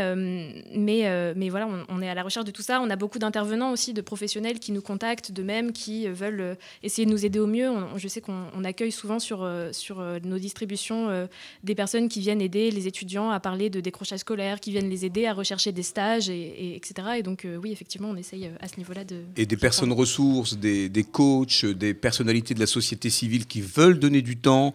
[0.75, 2.81] mais mais voilà, on, est à la recherche de tout ça.
[2.81, 7.07] On a beaucoup d'intervenants aussi, de professionnels qui nous contactent, de même qui veulent essayer
[7.07, 7.71] de nous aider au mieux.
[7.97, 11.27] Je sais qu'on on accueille souvent sur, euh, sur euh, nos distributions euh,
[11.63, 15.05] des personnes qui viennent aider les étudiants à parler de décrochage scolaire, qui viennent les
[15.05, 16.95] aider à rechercher des stages, et, et- etc.
[17.19, 19.17] Et donc, oui, effectivement, on essaye à ce niveau-là de.
[19.37, 23.99] Et des personnes ressources, des, des coachs, des personnalités de la société civile qui veulent
[23.99, 24.73] donner du temps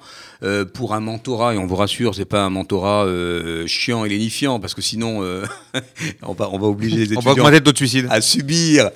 [0.74, 1.56] pour un mentorat.
[1.56, 3.06] Et on vous rassure, c'est pas un mentorat
[3.66, 5.20] chiant et lénifiant, parce que sinon,
[6.24, 8.08] on, va, on va obliger les On va étudiants augmenter le suicide.
[8.10, 8.90] à subir.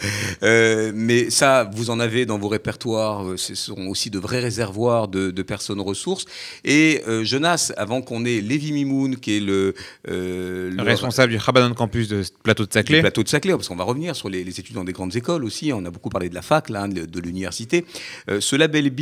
[0.43, 3.23] Euh, mais ça, vous en avez dans vos répertoires.
[3.37, 6.25] Ce sont aussi de vrais réservoirs de, de personnes ressources.
[6.65, 9.73] Et euh, Jonas, avant qu'on ait Lévi Mimoun, qui est le,
[10.09, 13.01] euh, Le responsable du Rabanon Campus de plateau de Saclay.
[13.01, 15.71] plateau de Saclay, parce qu'on va revenir sur les, les étudiants des grandes écoles aussi.
[15.73, 17.85] On a beaucoup parlé de la fac, là, de, de l'université.
[18.29, 19.01] Euh, ce label B,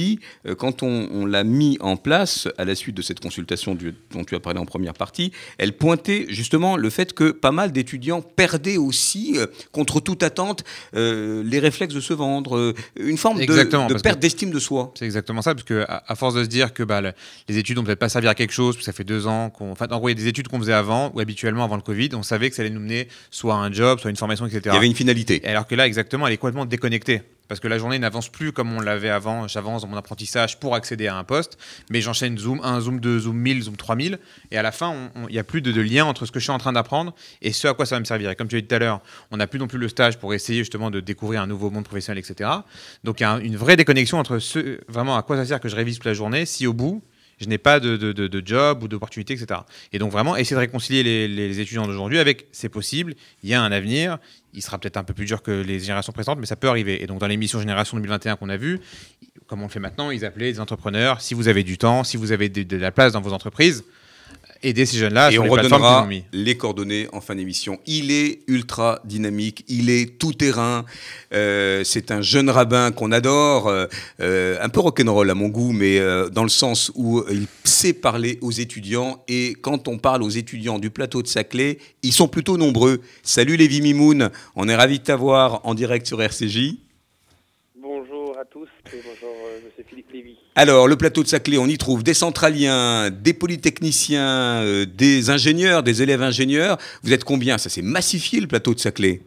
[0.57, 4.23] quand on, on l'a mis en place à la suite de cette consultation du- dont
[4.23, 8.21] tu as parlé en première partie, elle pointait justement le fait que pas mal d'étudiants
[8.21, 9.37] perdaient aussi,
[9.71, 14.51] contre toute attente, les réflexes de se vendre, une forme de, Exactement, de perte d'estime
[14.51, 14.91] de soi.
[14.97, 17.13] C'est exactement ça, parce que à, force de se dire que bah, le-
[17.49, 19.71] les études ont peut-être pas servi à quelque chose, puis ça fait deux ans qu'on.
[19.71, 21.81] Enfin, en gros, il y a des études qu'on faisait avant, ou habituellement avant le
[21.81, 24.17] Covid, on savait que ça allait nous mener soit à un job, soit à une
[24.17, 24.61] formation, etc.
[24.65, 25.41] Il y avait une finalité.
[25.45, 27.21] Alors que là, exactement, elle est complètement déconnectée.
[27.51, 29.45] Parce que la journée n'avance plus comme on l'avait avant.
[29.45, 31.57] J'avance dans mon apprentissage pour accéder à un poste,
[31.89, 34.19] mais j'enchaîne Zoom 1, Zoom 2, Zoom 1000, Zoom 3000.
[34.51, 36.53] Et à la fin, il n'y a plus de, lien entre ce que je suis
[36.53, 38.29] en train d'apprendre et ce à quoi ça va me servir.
[38.29, 40.17] Et comme tu l'as dit tout à l'heure, on n'a plus non plus le stage
[40.17, 42.49] pour essayer justement de découvrir un nouveau monde professionnel, etc.
[43.03, 45.59] Donc il y a un- une vraie déconnexion entre ce, vraiment à quoi ça sert
[45.59, 47.03] que je révise toute la journée si au bout,
[47.41, 49.61] je n'ai pas de, de- job ou d'opportunité, etc.
[49.93, 53.61] Et donc vraiment essayer de réconcilier les, étudiants d'aujourd'hui avec c'est possible, il y a
[53.61, 54.17] un avenir,
[54.53, 57.03] il sera peut-être un peu plus dur que les générations précédentes, mais ça peut arriver.
[57.03, 58.79] Et donc dans l'émission Génération 2021 qu'on a vue,
[59.47, 62.17] comme on le fait maintenant, ils appelaient des entrepreneurs, si vous avez du temps, si
[62.17, 63.83] vous avez de la place dans vos entreprises,
[64.63, 67.79] aidez ces jeunes-là Et sur on les redonnera les coordonnées en fin d'émission.
[67.85, 70.85] Il est ultra dynamique, il est tout terrain.
[71.33, 73.85] Euh, c'est un jeune rabbin qu'on adore, euh,
[74.19, 77.93] euh, un peu rock'n'roll à mon goût, mais euh, dans le sens où il sait
[77.93, 79.23] parler aux étudiants.
[79.27, 83.01] Et quand on parle aux étudiants du plateau de Saclay, ils sont plutôt nombreux.
[83.23, 86.75] Salut Lévi Mimoun, on est ravis de t'avoir en direct sur RCJ.
[87.75, 90.37] Bonjour à tous et bonjour euh, Monsieur Philippe Lévy.
[90.55, 95.81] Alors, le plateau de Saclay, on y trouve des centraliens, des polytechniciens, euh, des ingénieurs,
[95.81, 96.77] des élèves ingénieurs.
[97.03, 97.57] Vous êtes combien?
[97.57, 99.21] Ça s'est massifié, le plateau de Saclay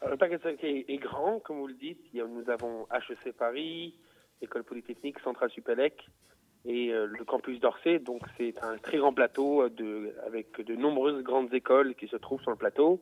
[0.00, 2.00] Alors, le paquet est, est grand, comme vous le dites.
[2.14, 3.94] Nous avons HEC Paris,
[4.42, 5.94] École Polytechnique, Centrale Supélec
[6.66, 8.00] et euh, le campus d'Orsay.
[8.00, 12.16] Donc c'est un très grand plateau euh, de, avec de nombreuses grandes écoles qui se
[12.16, 13.00] trouvent sur le plateau.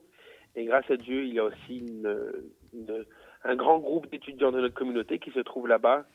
[0.55, 2.15] Et grâce à Dieu, il y a aussi une-
[2.75, 3.05] une-
[3.45, 6.07] un grand groupe d'étudiants de notre communauté qui se trouvent là-bas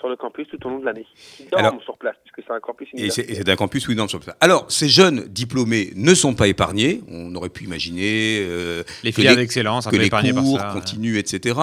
[0.00, 1.06] sur le campus tout au long de l'année.
[1.36, 3.30] Qui dorment Alors- sur place, puisque c'est un campus Et c'est universitaire.
[3.30, 4.34] et c'est un campus où ils dorment sur place.
[4.40, 7.02] Alors, ces jeunes diplômés ne sont pas épargnés.
[7.08, 10.42] On aurait pu imaginer euh, Les que filières d'excellence, un que peu les épargnées par
[10.42, 10.70] cours ça.
[10.72, 11.54] continuent, etc.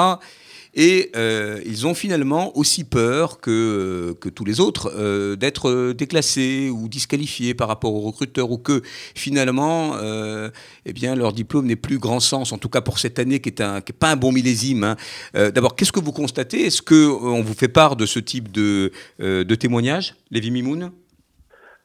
[0.80, 5.94] Et euh, ils ont finalement aussi peur que, que tous les autres euh, d'être euh,
[5.96, 8.82] déclassés ou disqualifiés par rapport aux recruteurs ou que
[9.16, 10.52] finalement euh,
[10.86, 13.50] eh bien, leur diplôme n'ait plus grand sens, en tout cas pour cette année qui
[13.50, 14.84] n'est un, qui est pas un bon millésime.
[14.84, 14.96] hein.
[15.36, 16.68] Euh, D'abord, qu'est-ce que vous constatez?
[16.68, 20.92] Est-ce qu'on vous fait part de ce type de, euh, de témoignage, Lévi Mimoun?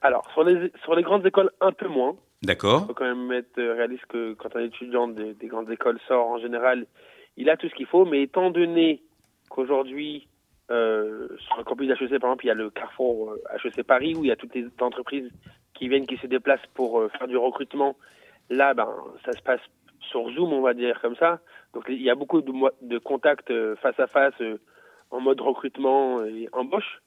[0.02, 2.14] Alors, sur les, sur les grandes écoles, un peu moins.
[2.42, 2.88] Il D'accord.
[2.88, 6.26] faut quand même être euh, réaliste que quand un étudiant des, des grandes écoles sort,
[6.26, 6.86] en général,
[7.36, 8.04] il a tout ce qu'il faut.
[8.04, 9.02] Mais étant donné
[9.48, 10.28] qu'aujourd'hui,
[10.70, 14.14] euh, sur le campus d'HEC, par exemple, il y a le carrefour euh, HEC Paris,
[14.14, 15.30] où il y a toutes les entreprises
[15.74, 17.96] qui viennent, qui se déplacent pour euh, faire du recrutement.
[18.48, 18.88] Là, ben,
[19.24, 19.60] ça se passe
[20.00, 21.40] sur Zoom, on va dire comme ça.
[21.74, 24.34] Donc, il y a beaucoup de, contacts euh, face à face
[25.10, 27.02] en mode recrutement et embauche.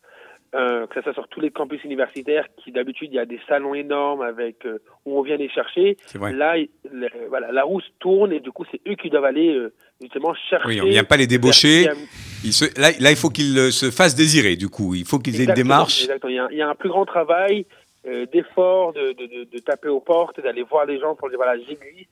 [0.54, 3.42] Euh, que ça soit sur tous les campus universitaires, qui d'habitude il y a des
[3.46, 5.98] salons énormes avec euh, où on vient les chercher.
[6.32, 9.54] Là, le- voilà, la roue se tourne et du coup c'est eux qui doivent aller
[9.54, 10.68] euh, justement chercher.
[10.70, 11.84] Oui, on ne vient pas les débaucher.
[11.84, 11.96] vers-
[12.46, 14.96] Il se- là, là, il faut qu'ils se fassent désirer, du coup.
[14.96, 16.04] Il faut qu'ils aient une démarche.
[16.04, 16.30] exactement.
[16.32, 17.66] Il, y a, il y a un plus grand travail
[18.32, 21.58] d'effort, de, de, de, de taper aux portes, d'aller voir les gens pour dire voilà,
[21.58, 22.10] j'existe.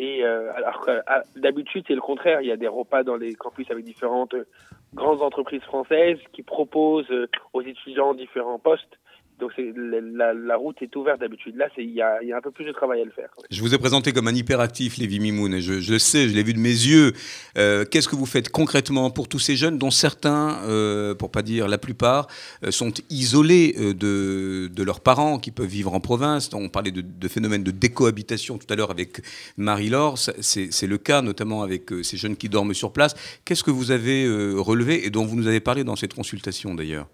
[0.00, 2.40] Et euh, alors que ah, d'habitude, c'est le contraire.
[2.40, 4.46] Il y a des repas dans les campus avec différentes euh,
[4.94, 8.96] grandes entreprises françaises qui proposent euh, aux étudiants différents postes.
[9.38, 11.56] Donc la, route est ouverte d'habitude.
[11.56, 13.30] Là, il, y a, il y a un peu plus de travail à le faire.
[13.50, 16.34] Je vous ai présenté comme un hyperactif, Lévi Mimoun, et je, je le sais, je
[16.34, 17.12] l'ai vu de mes yeux.
[17.56, 21.42] Euh, Qu'est-ce que vous faites concrètement pour tous ces jeunes, dont certains, euh, pour pas
[21.42, 22.26] dire la plupart,
[22.64, 26.50] euh, sont isolés euh, de, de leurs parents, qui peuvent vivre en province?
[26.52, 29.22] On parlait de, de phénomène de décohabitation tout à l'heure avec
[29.56, 30.18] Marie-Laure.
[30.18, 33.14] C'est le cas notamment avec ces jeunes qui dorment sur place.
[33.44, 34.26] Qu'est-ce que vous avez
[34.56, 37.06] relevé et dont vous nous avez parlé dans cette consultation d'ailleurs?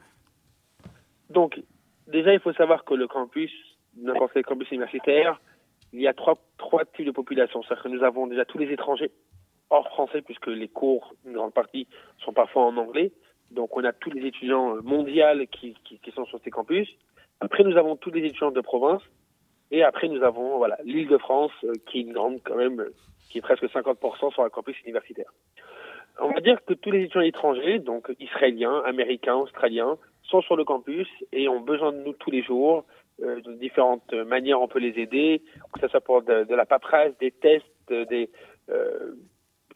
[1.30, 1.60] Donc,
[2.14, 3.52] déjà, il faut savoir que le campus,
[3.96, 5.40] n'importe quel campus universitaire,
[5.92, 6.36] il y a trois,
[6.96, 7.62] types de populations.
[7.62, 9.10] C'est-à-dire que nous avons déjà tous les étrangers
[9.70, 11.86] hors français, puisque les cours, une grande partie,
[12.24, 13.12] sont parfois en anglais.
[13.50, 15.74] Donc, on a tous les étudiants euh, mondiaux qui
[16.14, 16.88] sont sur ces campus.
[17.40, 19.02] Après, nous avons tous les étudiants de province.
[19.70, 22.80] Et après, nous avons voilà l'île de France, euh, qui est une grande, quand même,
[22.80, 22.94] euh,
[23.28, 25.32] qui est presque 50% sur un campus universitaire.
[26.20, 30.64] On va dire que tous les étudiants étrangers, donc israéliens, américains, australiens, sont sur le
[30.64, 32.84] campus et ont besoin de nous tous les jours.
[33.22, 36.66] Euh, de différentes manières, on peut les aider, que ce soit pour de, de la
[36.66, 38.28] paperasse, des tests, des,
[38.70, 39.14] euh,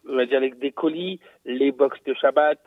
[0.08, 2.58] on va dire des colis, les box de Shabbat.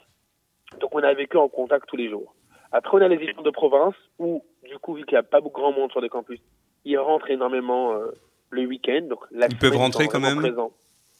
[0.79, 2.33] Donc on est avec eux en contact tous les jours.
[2.71, 5.41] Après, on a les étudiants de province où, du coup, vu qu'il n'y a pas
[5.41, 6.39] beaucoup grand monde sur les campus,
[6.85, 8.11] ils rentrent énormément euh,
[8.49, 9.01] le week-end.
[9.09, 10.71] Donc la Ils peuvent rentrer quand même présents.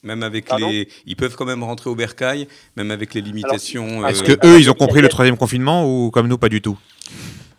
[0.04, 4.06] Même avec Pardon les, ils peuvent quand même rentrer au bercail, même avec les limitations.
[4.08, 6.62] Est-ce euh, que eux, ils ont compris le troisième confinement ou comme nous, pas du
[6.62, 6.78] tout?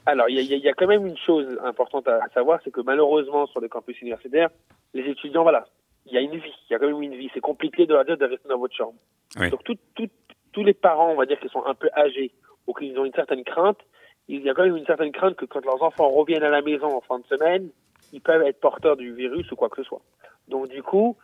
[0.07, 3.47] Alors, il y, a- y quand même une chose importante à savoir, c'est que malheureusement,
[3.47, 4.49] sur les campus universitaires,
[4.95, 5.65] les étudiants, voilà,
[6.07, 7.31] il y a une vie, il y a quand même une vie.
[7.33, 8.95] C'est compliqué de leur dire de rester dans votre chambre.
[9.39, 9.49] Oui.
[9.51, 10.11] Donc, tout- tout-
[10.53, 12.33] tous les parents, on va dire, qui sont un peu âgés
[12.67, 13.79] ou qui ont une certaine crainte,
[14.27, 16.63] il y a quand même une certaine crainte que quand leurs enfants reviennent à la
[16.63, 17.69] maison en fin de semaine,
[18.13, 20.03] ils peuvent être porteurs du virus ou quoi que ce soit.
[20.49, 21.17] Donc, du coup,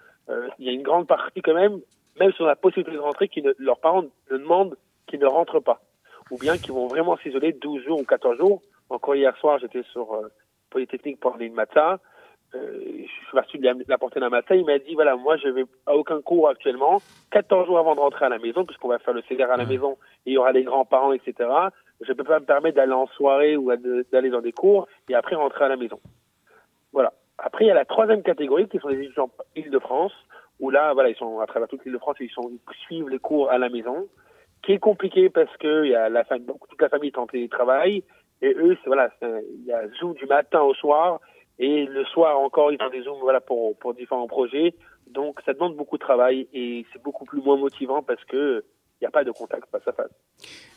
[0.59, 1.81] il y a une grande partie quand même,
[2.21, 4.77] même sur la possibilité de rentrer, qui ne, leurs parents ne demandent
[5.07, 5.81] qu'ils ne rentrent pas
[6.31, 8.61] ou bien qui vont vraiment s'isoler 12 jours ou 14 jours.
[8.91, 10.29] Encore hier soir, j'étais sur euh,
[10.71, 11.99] Polytechnique pour aller une matin.
[12.55, 14.55] Euh, je suis parti lui am- l'apporter la matin.
[14.55, 17.01] Il m'a dit voilà, moi, je vais à aucun cours actuellement.
[17.31, 19.65] 14 jours avant de rentrer à la maison, puisqu'on va faire le CDR à la
[19.69, 19.93] maison
[20.27, 21.35] et il y aura les grands-parents, etc.
[22.01, 24.87] Je ne peux pas me permettre d'aller en soirée ou de- d'aller dans des cours
[25.11, 26.01] et après rentrer à la maison.
[26.93, 27.13] Voilà.
[27.39, 30.13] Après, il y a la troisième catégorie qui sont les étudiants Île-de-France,
[30.61, 33.59] où là, voilà, ils sont à travers toute l'Île-de-France, ils, ils suivent les cours à
[33.59, 34.09] la maison
[34.63, 37.27] qui est compliqué parce que il y a la famille, toute la famille est en
[37.27, 38.03] télétravail
[38.43, 41.21] et eux, c'est voilà, il y a Zoom du matin au soir
[41.59, 44.75] et le soir encore ils ont des Zooms voilà pour pour différents projets.
[45.07, 48.65] Donc ça demande beaucoup de travail et c'est beaucoup plus moins motivant parce que
[49.01, 50.11] il n'y a pas de contact face à face.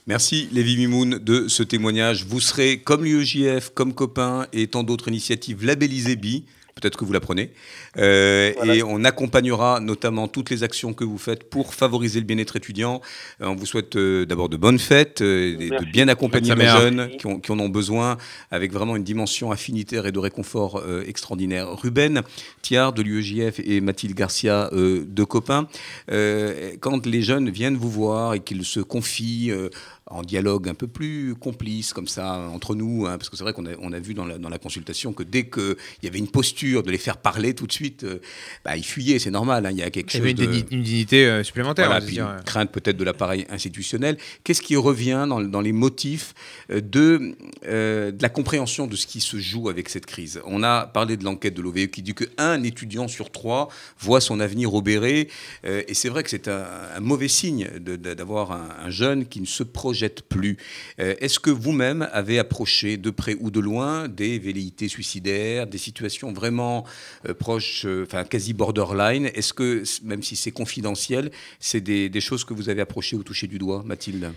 [0.08, 2.26] Merci Lévi Mimoun de ce témoignage.
[2.26, 6.46] Vous serez, comme l'UEJF, comme Copain et tant d'autres initiatives, labellisées BI.
[6.76, 7.52] Peut-être que vous la prenez.
[7.98, 8.76] Euh, Voilà.
[8.76, 13.02] Et on accompagnera notamment toutes les actions que vous faites pour favoriser le bien-être étudiant.
[13.42, 16.66] Euh, on vous souhaite euh, d'abord de bonnes fêtes, euh, et de bien accompagner les
[16.82, 18.18] jeunes qui, ont- qui en ont besoin,
[18.52, 21.68] avec vraiment une dimension affinitaire et de réconfort euh, extraordinaire.
[21.82, 22.22] Ruben
[22.62, 25.68] Thiard de l'UEJF et Mathilde Garcia euh, de Copain,
[26.12, 29.70] euh, quand les jeunes viennent vous voir et qu'ils se confient euh,
[30.12, 33.54] en dialogue un peu plus complice, comme ça, entre nous, hein, parce que c'est vrai
[33.54, 36.20] qu'on a, on a vu dans la, dans la consultation que dès qu'il y avait
[36.20, 38.20] une posture de les faire parler tout de suite, euh,
[38.66, 40.38] bah, ils fuyaient, c'est normal, hein, il y a quelque Il y chose avait une,
[40.38, 40.46] de...
[40.46, 41.88] digni- une dignité euh, supplémentaire.
[41.88, 44.18] Voilà, puis dire, une crainte peut-être de l'appareil institutionnel.
[44.44, 46.34] Qu'est-ce qui revient dans, dans les motifs
[46.72, 47.36] euh, de,
[47.66, 50.42] euh, de la compréhension de ce qui se joue avec cette crise?
[50.46, 54.40] On a parlé de l'enquête de l'OVE qui dit qu'un étudiant sur trois voit son
[54.40, 55.30] avenir obéré.
[55.66, 59.40] euh, et c'est vrai que c'est un, un mauvais signe d'avoir un, un jeune qui
[59.40, 60.58] ne se projette plus.
[61.00, 65.78] Euh, Est-ce que vous-même avez approché de près ou de loin des velléités suicidaires, des
[65.78, 66.86] situations vraiment
[67.28, 69.30] euh, proches, euh, enfin quasi borderline?
[69.34, 73.48] Est-ce que, même si c'est confidentiel, c'est des, choses que vous avez approchées ou touchées
[73.48, 74.32] du doigt, Mathilde?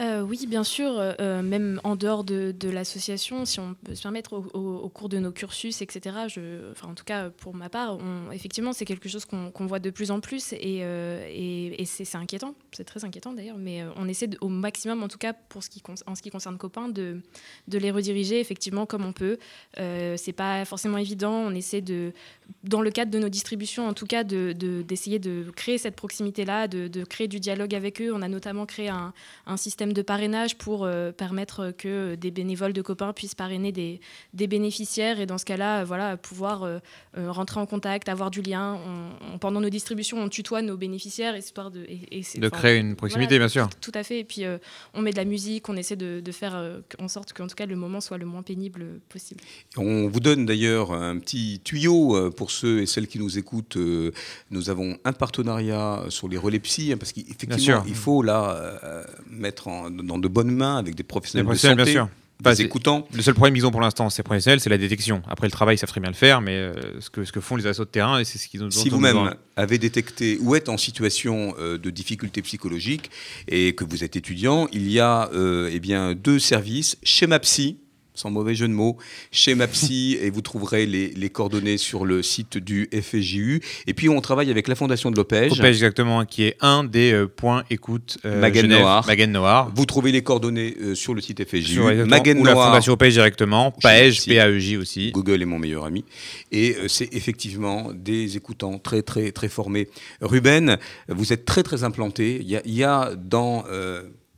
[0.00, 4.02] Euh, oui, bien sûr, euh, euh, même en dehors de, l'association, si on peut se
[4.02, 6.16] permettre, au, cours de nos cursus, etc.,
[6.70, 9.90] enfin, en tout cas pour ma part, on- effectivement, c'est quelque chose qu'on voit de
[9.90, 15.02] plus en plus et, c'est inquiétant, c'est très inquiétant d'ailleurs, mais on essaie au maximum,
[15.02, 17.20] en tout cas pour ce qui, en ce qui concerne Copain, de,
[17.68, 19.38] les rediriger effectivement comme on peut.
[19.76, 22.12] C'est pas forcément évident, on essaie de,
[22.64, 27.04] dans le cadre de nos distributions, en tout cas, d'essayer de, créer cette proximité-là, de,
[27.04, 28.12] créer du dialogue avec eux.
[28.14, 32.82] On a notamment créé un système de parrainage pour euh, permettre que des bénévoles de
[32.82, 34.00] copains puissent parrainer des,
[34.34, 36.78] des bénéficiaires et dans ce cas-là, euh, voilà, pouvoir euh,
[37.18, 38.78] euh, rentrer en contact, avoir du lien.
[38.86, 42.94] On- on- pendant nos distributions, on tutoie nos bénéficiaires histoire de, et, De créer une
[42.94, 43.68] proximité, voilà, bien sûr.
[43.80, 44.20] Tout, tout à fait.
[44.20, 44.58] Et puis, euh,
[44.94, 47.56] on met de la musique, on essaie de, de faire euh, en sorte qu'en tout
[47.56, 49.40] cas, le moment soit le moins pénible possible.
[49.76, 53.76] On vous donne d'ailleurs un petit tuyau euh, pour ceux et celles qui nous écoutent.
[53.78, 54.12] euh,
[54.50, 57.84] Nous avons un partenariat sur les relais psy, hein, parce Bien qu'effectivement, sûr.
[57.88, 58.50] il faut là
[58.84, 62.16] euh, mettre en- dans de bonnes mains avec des professionnels, professionnels, de bien santé, sûr.
[62.42, 63.06] Bah, des c'est- écoutants.
[63.12, 65.22] Le seul problème qu'ils ont pour l'instant, c'est professionnel, c'est la détection.
[65.28, 67.40] Après, le travail, ils savent très bien le faire, mais euh, ce, que, ce que
[67.40, 70.56] font les assos de terrain, et c'est ce qu'ils ont Si vous-même avez détecté ou
[70.56, 73.10] êtes en situation euh, de difficulté psychologique
[73.46, 77.76] et que vous êtes étudiant, il y a euh, eh bien, deux services, chez MaPsy,
[78.14, 78.96] sans mauvais jeu de mots,
[79.30, 83.60] chez MaPsy, et vous trouverez les, les coordonnées sur le site du FJU.
[83.86, 85.50] Et puis on travaille avec la Fondation de l'Opège.
[85.50, 89.06] Copège, exactement, qui est un des euh, points écoute euh, Maguen Noir.
[89.28, 89.72] Noir.
[89.74, 91.80] Vous trouvez les coordonnées euh, sur le site FJU.
[92.04, 94.34] Maguen ou la Noir, Fondation Opège directement, Paège, Maxi.
[94.34, 95.10] PAEJ aussi.
[95.12, 96.04] Google est mon meilleur ami.
[96.50, 99.88] Et euh, c'est effectivement des écoutants très, très, très formés.
[100.20, 102.38] Ruben, vous êtes très, très implanté.
[102.40, 103.64] Il y a, il y a dans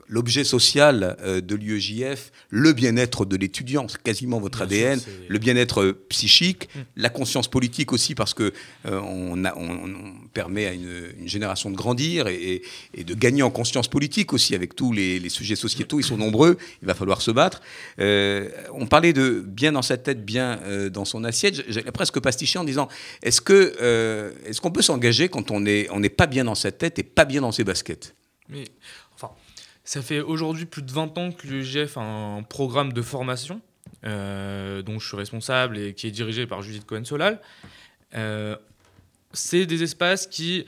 [0.08, 3.88] l'objet social euh, de l'UEJF le bien-être de l'étudiant.
[3.88, 5.26] C'est quasiment votre Bien sûr, ADN.
[5.28, 6.80] le bien-être euh, psychique, Mm.
[6.96, 8.52] la conscience politique aussi, parce que
[8.86, 12.62] euh, on, a- on- on permet à une, une génération de grandir et,
[12.96, 15.98] de gagner en conscience politique aussi avec tous les, les sujets sociétaux.
[16.00, 17.62] Ils sont nombreux, il va falloir se battre.
[17.98, 21.64] Euh, on parlait de bien dans sa tête, bien euh, dans son assiette.
[21.68, 22.88] J'ai presque pastiché en disant
[23.22, 23.54] est-ce que
[24.46, 27.24] est-ce qu'on peut s'engager quand on n'est on pas bien dans sa tête et pas
[27.24, 28.14] bien dans ses baskets?
[28.50, 28.64] Mais
[29.84, 33.60] ça fait aujourd'hui plus de 20 ans que l'UEGF a un programme de formation
[34.04, 37.40] euh, dont je suis responsable et qui est dirigé par Judith Cohen-Solal.
[38.14, 38.56] Euh,
[39.32, 40.64] c'est des espaces qui,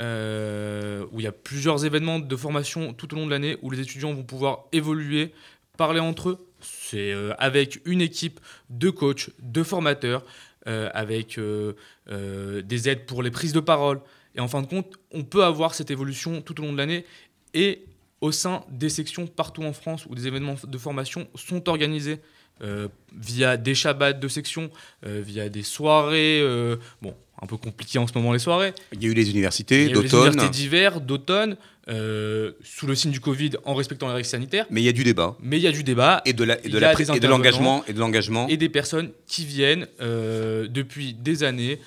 [0.00, 3.70] euh, où il y a plusieurs événements de formation tout au long de l'année où
[3.70, 5.32] les étudiants vont pouvoir évoluer,
[5.76, 6.38] parler entre eux.
[6.60, 8.40] C'est euh, avec une équipe
[8.70, 10.24] de coachs, de formateurs,
[10.66, 14.02] avec des aides pour les prises de parole.
[14.34, 17.06] Et en fin de compte, on peut avoir cette évolution tout au long de l'année
[17.54, 17.86] et
[18.20, 22.20] au sein des sections partout en France où des événements de formation sont organisés
[22.62, 24.70] euh, via des shabbats de section,
[25.06, 29.02] euh, via des soirées, euh, bon, un peu compliqué en ce moment les soirées, Il
[29.02, 31.56] y a eu les universités eu les d'automne, universités d'hiver, d'automne,
[31.88, 34.92] euh, sous le signe du Covid en respectant les règles sanitaires, mais il y a
[34.92, 35.36] du débat.
[35.40, 36.20] Mais il y a du débat.
[36.24, 38.48] Et de la et de la et l'engagement et de l'engagement.
[38.48, 41.80] et des personnes qui viennent depuis des années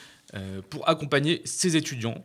[0.70, 2.24] pour accompagner ces étudiants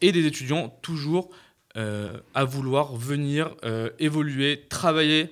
[0.00, 1.30] et des étudiants toujours
[1.76, 5.28] à vouloir venir euh, évoluer, travailler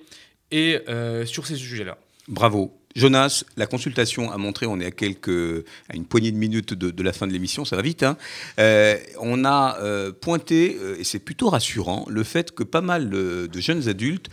[0.50, 1.98] et euh, sur ces sujets-là.
[2.28, 2.74] Bravo.
[2.96, 6.90] Jonas, la consultation a montré, on est à quelques, à une poignée de minutes de,
[6.90, 8.02] de la fin de l'émission, ça va vite.
[8.02, 8.16] hein.
[8.58, 13.08] Euh, on a euh, pointé, euh, et c'est plutôt rassurant, le fait que pas mal
[13.08, 14.28] de, de jeunes adultes,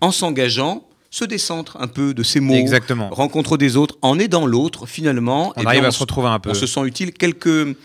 [0.00, 3.08] en s'engageant, se décentrent un peu de ces mots, Exactement.
[3.10, 5.52] rencontrent des autres, en aidant l'autre, finalement.
[5.56, 6.50] On eh arrive bien, à se retrouver un peu.
[6.50, 7.12] on se sent utile.
[7.12, 7.76] Quelques,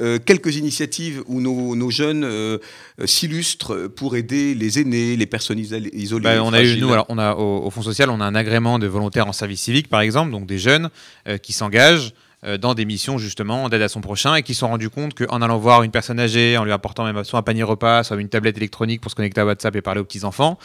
[0.00, 2.58] euh, quelques initiatives où nos, nos jeunes euh,
[3.04, 6.22] s'illustrent pour aider les aînés, les personnes isolées.
[6.22, 6.80] Bah, on a eu, fragiles.
[6.80, 9.32] nous, alors, on a, au, au Fonds social, on a un agrément de volontaires en
[9.32, 10.90] service civique, par exemple, donc des jeunes
[11.28, 12.14] euh, qui s'engagent
[12.58, 15.42] dans des missions justement d'aide à son prochain et qui se sont rendus compte qu'en
[15.42, 18.30] allant voir une personne âgée, en lui apportant même soit un panier repas, soit une
[18.30, 20.58] tablette électronique pour se connecter à WhatsApp et parler aux petits-enfants,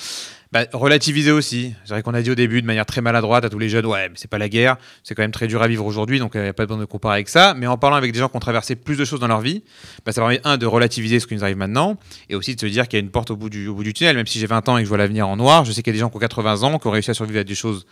[0.56, 1.74] bah, relativiser aussi.
[1.84, 3.86] C'est vrai qu'on a dit au début de manière très maladroite à tous les jeunes,
[3.86, 6.32] ouais, mais c'est pas la guerre, c'est quand même très dur à vivre aujourd'hui, donc
[6.36, 7.54] il n'y a pas besoin de comparer avec ça.
[7.56, 9.64] Mais en parlant avec des gens qui ont traversé plus de choses dans leur vie,
[10.06, 11.98] bah, ça permet, un, de relativiser ce qui nous arrive maintenant,
[12.30, 14.16] et aussi de se dire qu'il y a une porte au bout du tunnel.
[14.16, 15.92] Même si j'ai 20 ans et que je vois l'avenir en noir, je sais qu'il
[15.92, 17.56] y a des gens qui ont 80 ans, qui ont réussi à survivre à des
[17.56, 17.86] choses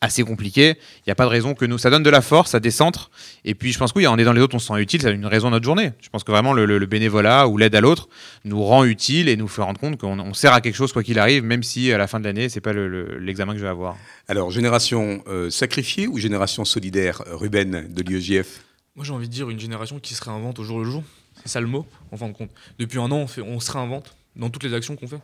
[0.00, 0.76] assez compliqué.
[0.98, 1.78] Il n'y a pas de raison que nous.
[1.78, 3.10] Ça donne de la force, ça décentre.
[3.44, 5.00] Et puis, je pense que oui, on est dans les autres, on se sent utile.
[5.02, 5.92] Ça a une raison à notre journée.
[6.00, 8.08] Je pense que vraiment, le, le- le bénévolat ou l'aide à l'autre
[8.44, 11.02] nous rend utile et nous fait rendre compte qu'on on sert à quelque chose, quoi
[11.02, 13.58] qu'il arrive, même si à la fin de l'année, c'est pas le- le- l'examen que
[13.58, 13.96] je vais avoir.
[14.28, 18.60] Alors, génération euh, sacrifiée ou génération solidaire, euh, Ruben de l'IEJF?
[18.96, 21.02] Moi, j'ai envie de dire une génération qui se réinvente au jour le jour.
[21.42, 22.50] C'est ça le mot, en fin de compte.
[22.78, 25.20] Depuis un an, on, fait, on se réinvente dans toutes les actions qu'on fait.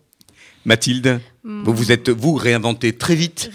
[0.65, 3.51] Mathilde, Vous vous êtes vous réinventé très vite.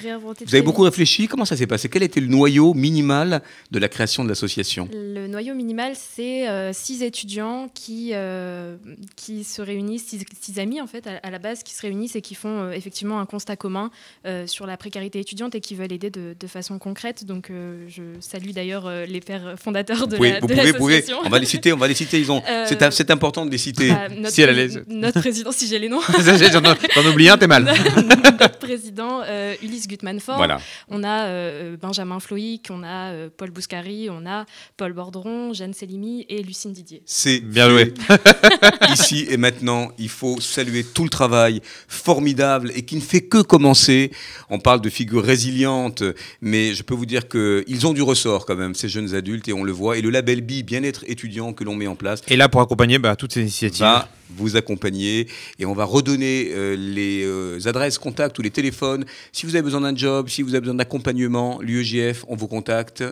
[0.46, 1.28] Vous avez beaucoup réfléchi.
[1.30, 1.88] Comment ça s'est passé?
[1.88, 4.90] Quel était le noyau minimal de la création de l'association?
[4.92, 8.76] Le noyau minimal, c'est euh, six étudiants qui, euh,
[9.16, 12.18] qui se réunissent, six, six amis en fait, à, à la base, qui se réunissent
[12.18, 13.90] et qui font euh, effectivement un constat commun
[14.46, 17.24] sur la précarité étudiante et qui veulent aider de, de façon concrète.
[17.24, 17.50] Donc
[17.88, 20.96] je salue d'ailleurs les pères fondateurs de pouvez, la- vous de pouvez, vous pouvez.
[20.96, 21.22] l'association.
[21.26, 21.72] On va les citer.
[21.74, 22.20] On va les citer.
[22.20, 22.42] Ils ont.
[22.92, 23.90] C'est important de les citer.
[23.90, 26.02] Bah, notre, Si elle a les- notre président, si j'ai les noms,
[26.94, 27.66] T'en oublies un, t'es mal.
[28.40, 30.60] notre président euh, Ulysse Gutmann-Fort, Voilà.
[30.90, 34.46] On a euh, Benjamin Floïc, on a euh, Paul Bouscari, on a
[34.78, 37.02] Paul Bordron, Jeanne Selimi et Lucine Didier.
[37.06, 37.94] C'est Bien joué.
[38.94, 43.42] Ici et maintenant, il faut saluer tout le travail formidable et qui ne fait que
[43.42, 44.12] commencer.
[44.50, 46.04] On parle de figures résilientes,
[46.42, 49.54] mais je peux vous dire qu'ils ont du ressort quand même, ces jeunes adultes, et
[49.54, 49.98] on le voit.
[49.98, 53.00] Et le label B, bien-être étudiant que l'on met en place, Et là, pour accompagner
[53.00, 53.82] bah, toutes ces initiatives.
[53.82, 55.28] va vous accompagner
[55.60, 59.06] et on va redonner euh, les euh, adresses, contacts ou les téléphones.
[59.32, 63.04] Si vous avez besoin d'un job, si vous avez besoin d'accompagnement, l'UEJF, on vous contacte.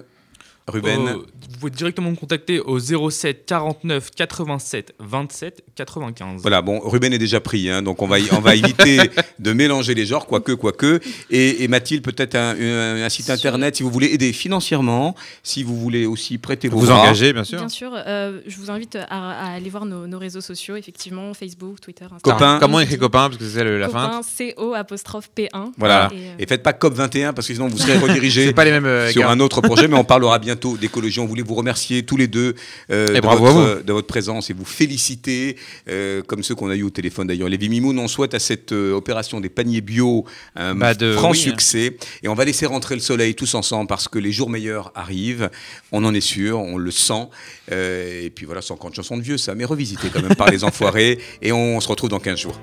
[0.68, 1.08] Ruben.
[1.08, 6.42] Euh, vous pouvez directement me contacter au 07 49 87 27 95.
[6.42, 8.98] Voilà, bon, Ruben est déjà pris, hein, donc on va, on va éviter
[9.40, 11.00] de mélanger les genres, quoique, quoique.
[11.30, 15.62] Et, et Mathilde, peut-être un, un- un site internet, si vous voulez aider financièrement, si
[15.64, 17.02] vous voulez aussi prêter vos vous bras.
[17.02, 17.60] engagez, bien sûr.
[17.60, 21.34] Bien sûr, euh, je vous invite à, à aller voir nos, nos réseaux sociaux, effectivement,
[21.36, 22.22] Facebook, Twitter, Instagram.
[22.40, 22.58] Copain.
[22.60, 24.08] Comment on écrit copain Parce que c'est la fin.
[24.08, 25.72] Copain, C-O apostrophe P1.
[25.78, 26.10] Voilà.
[26.12, 28.72] Et, euh, Et faites pas COP21 parce que sinon vous serez redirigé C'est pas les
[28.72, 28.86] mêmes.
[28.86, 29.30] euh, sur gars.
[29.30, 31.20] un autre projet, mais on parlera bientôt d'écologie.
[31.20, 32.56] On voulait vous remercier tous les deux
[32.90, 33.60] euh, de, votre, vous.
[33.60, 35.58] euh, de votre présence et vous féliciter,
[35.90, 37.50] euh, comme ceux qu'on a eu au téléphone d'ailleurs.
[37.50, 40.26] Les Vimimoun, on souhaite à cette euh, opération des paniers bio
[40.56, 41.98] un Bah, de- franc oui, succès.
[42.24, 45.50] Et on va laisser rentrer le soleil tous ensemble parce que les jours meilleurs arrivent.
[45.92, 47.28] On en est sûr, on le sent.
[47.72, 50.64] Euh, et puis voilà, 150 chansons de vieux, ça, mais revisité quand même par les
[50.64, 51.20] enfoirés.
[51.42, 52.60] Et on se retrouve dans 15 jours.